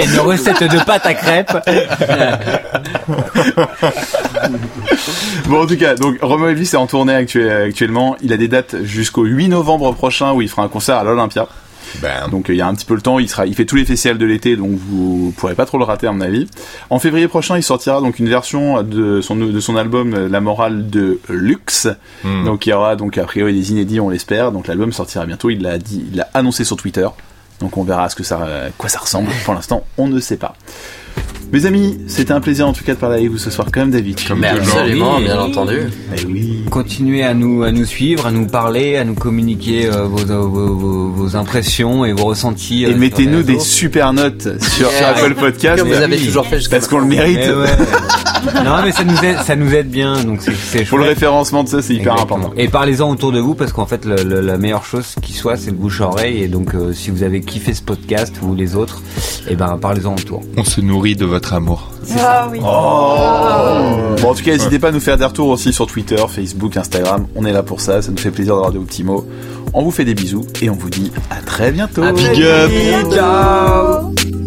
Et 0.00 0.04
une 0.04 0.18
recette 0.20 0.62
de 0.64 0.84
pâte 0.84 1.06
à 1.06 1.14
crêpes. 1.14 1.56
Bon, 5.46 5.62
en 5.62 5.66
tout 5.66 5.76
cas, 5.76 5.94
donc 5.94 6.16
Romain 6.20 6.48
Elvis 6.50 6.64
est 6.72 6.76
en 6.76 6.86
tournée 6.88 7.14
actu- 7.14 7.48
actuellement. 7.48 8.16
Il 8.22 8.32
a 8.32 8.36
des 8.36 8.48
dates 8.48 8.82
jusqu'au 8.82 9.24
8 9.24 9.48
novembre 9.48 9.92
prochain 9.94 10.32
où 10.32 10.42
il 10.42 10.48
fera 10.48 10.62
un 10.64 10.68
concert 10.68 10.96
à 10.96 11.04
l'Olympia. 11.04 11.46
Ben, 12.00 12.28
Donc 12.30 12.46
il 12.48 12.56
y 12.56 12.60
a 12.60 12.66
un 12.66 12.74
petit 12.74 12.84
peu 12.84 12.94
le 12.94 13.00
temps. 13.00 13.18
Il 13.18 13.28
sera, 13.28 13.46
il 13.46 13.54
fait 13.54 13.64
tous 13.64 13.76
les 13.76 13.84
festivals 13.84 14.18
de 14.18 14.26
l'été, 14.26 14.56
donc 14.56 14.70
vous 14.72 15.32
pourrez 15.36 15.54
pas 15.54 15.66
trop 15.66 15.78
le 15.78 15.84
rater 15.84 16.06
à 16.06 16.12
mon 16.12 16.20
avis. 16.20 16.46
En 16.90 16.98
février 16.98 17.28
prochain, 17.28 17.56
il 17.56 17.62
sortira 17.62 18.00
donc 18.00 18.18
une 18.18 18.28
version 18.28 18.82
de 18.82 19.20
son 19.20 19.36
de 19.36 19.60
son 19.60 19.76
album 19.76 20.14
euh, 20.14 20.28
La 20.28 20.40
Morale 20.40 20.88
de 20.90 21.20
Luxe. 21.28 21.88
hmm. 22.24 22.44
Donc 22.44 22.66
il 22.66 22.70
y 22.70 22.72
aura 22.72 22.96
donc 22.96 23.18
a 23.18 23.24
priori 23.24 23.54
des 23.54 23.70
inédits, 23.70 24.00
on 24.00 24.08
l'espère. 24.08 24.52
Donc 24.52 24.66
l'album 24.66 24.92
sortira 24.92 25.26
bientôt. 25.26 25.50
Il 25.50 25.62
l'a 25.62 25.78
dit, 25.78 26.06
il 26.10 26.16
l'a 26.16 26.28
annoncé 26.34 26.64
sur 26.64 26.76
Twitter. 26.76 27.08
Donc 27.60 27.76
on 27.76 27.82
verra 27.82 28.04
à 28.04 28.08
ce 28.08 28.16
que 28.16 28.22
ça, 28.24 28.46
quoi 28.76 28.88
ça 28.88 29.00
ressemble. 29.00 29.30
Pour 29.44 29.54
l'instant, 29.54 29.84
on 29.96 30.08
ne 30.08 30.20
sait 30.20 30.36
pas. 30.36 30.54
Mes 31.50 31.64
amis, 31.64 31.98
c'était 32.08 32.32
un 32.32 32.40
plaisir 32.40 32.68
en 32.68 32.74
tout 32.74 32.84
cas 32.84 32.92
de 32.94 32.98
parler 32.98 33.16
avec 33.18 33.30
vous 33.30 33.38
ce 33.38 33.50
soir, 33.50 33.68
comme 33.72 33.90
d'habitude. 33.90 34.28
Comme 34.28 34.40
Mais 34.40 34.48
absolument, 34.48 35.16
Oui. 35.16 35.24
bien 35.24 35.38
entendu. 35.40 35.78
Eh 36.14 36.24
oui. 36.26 36.60
Continuez 36.70 37.22
à 37.24 37.32
nous, 37.32 37.62
à 37.62 37.72
nous 37.72 37.86
suivre, 37.86 38.26
à 38.26 38.30
nous 38.30 38.46
parler, 38.46 38.96
à 38.96 39.04
nous 39.04 39.14
communiquer 39.14 39.86
euh, 39.86 40.02
vos, 40.04 40.18
vos, 40.26 40.74
vos, 40.74 41.08
vos 41.08 41.36
impressions 41.36 42.04
et 42.04 42.12
vos 42.12 42.26
ressentis. 42.26 42.84
euh, 42.84 42.90
Et 42.90 42.94
mettez-nous 42.94 43.42
des 43.42 43.58
super 43.60 44.12
notes 44.12 44.46
sur. 44.62 44.90
Apple 45.06 45.34
Podcast. 45.36 45.78
Comme 45.78 45.88
vous 45.88 45.94
mais 45.98 46.02
avez 46.04 46.18
oui. 46.18 46.26
toujours 46.26 46.46
fait 46.46 46.58
jusqu'à 46.58 46.76
Parce 46.76 46.88
qu'on 46.88 46.98
le 46.98 47.06
mérite. 47.06 47.38
Eh 48.54 48.64
non 48.64 48.76
mais 48.84 48.92
ça 48.92 49.04
nous 49.04 49.16
aide, 49.24 49.38
ça 49.44 49.56
nous 49.56 49.74
aide 49.74 49.88
bien, 49.90 50.22
donc 50.24 50.40
c'est 50.42 50.54
c'est 50.54 50.84
Pour 50.84 50.98
le 50.98 51.04
référencement 51.04 51.64
de 51.64 51.68
ça, 51.68 51.82
c'est 51.82 51.94
hyper 51.94 52.12
Exactement. 52.14 52.36
important. 52.38 52.54
Et 52.56 52.68
parlez-en 52.68 53.10
autour 53.10 53.32
de 53.32 53.40
vous 53.40 53.54
parce 53.54 53.72
qu'en 53.72 53.86
fait 53.86 54.04
le- 54.04 54.22
le- 54.22 54.40
la 54.40 54.58
meilleure 54.58 54.84
chose 54.84 55.14
qui 55.22 55.32
soit 55.32 55.56
c'est 55.56 55.70
le 55.70 55.76
bouche 55.76 56.00
à 56.00 56.06
oreille 56.08 56.42
et 56.42 56.48
donc 56.48 56.74
euh, 56.74 56.92
si 56.92 57.10
vous 57.10 57.22
avez 57.22 57.40
kiffé 57.40 57.74
ce 57.74 57.82
podcast 57.82 58.34
ou 58.42 58.54
les 58.54 58.74
autres, 58.76 59.02
et 59.48 59.56
ben 59.56 59.78
parlez-en 59.80 60.14
autour. 60.14 60.42
on 60.56 60.64
se 60.64 60.80
nourrit 60.80 61.16
de 61.16 61.24
votre 61.26 61.52
amour. 61.54 61.88
Ah 62.18 62.48
oui. 62.50 62.58
Bon, 62.60 64.30
en 64.30 64.34
tout 64.34 64.42
cas, 64.44 64.52
n'hésitez 64.52 64.78
pas 64.78 64.88
à 64.88 64.92
nous 64.92 65.00
faire 65.00 65.18
des 65.18 65.24
retours 65.26 65.48
aussi 65.48 65.72
sur 65.72 65.86
Twitter, 65.86 66.16
Facebook, 66.28 66.76
Instagram. 66.76 67.26
On 67.36 67.44
est 67.44 67.52
là 67.52 67.62
pour 67.62 67.80
ça. 67.82 68.00
Ça 68.02 68.10
nous 68.10 68.16
fait 68.18 68.30
plaisir 68.30 68.54
d'avoir 68.54 68.72
de 68.72 68.78
vos 68.78 68.84
petits 68.84 69.04
mots. 69.04 69.26
On 69.74 69.82
vous 69.82 69.90
fait 69.90 70.04
des 70.06 70.14
bisous 70.14 70.46
et 70.62 70.70
on 70.70 70.74
vous 70.74 70.88
dit 70.90 71.12
à 71.30 71.36
très 71.44 71.70
bientôt. 71.70 72.02
Big 72.12 72.42
up 72.42 72.70
Ciao 73.12 74.37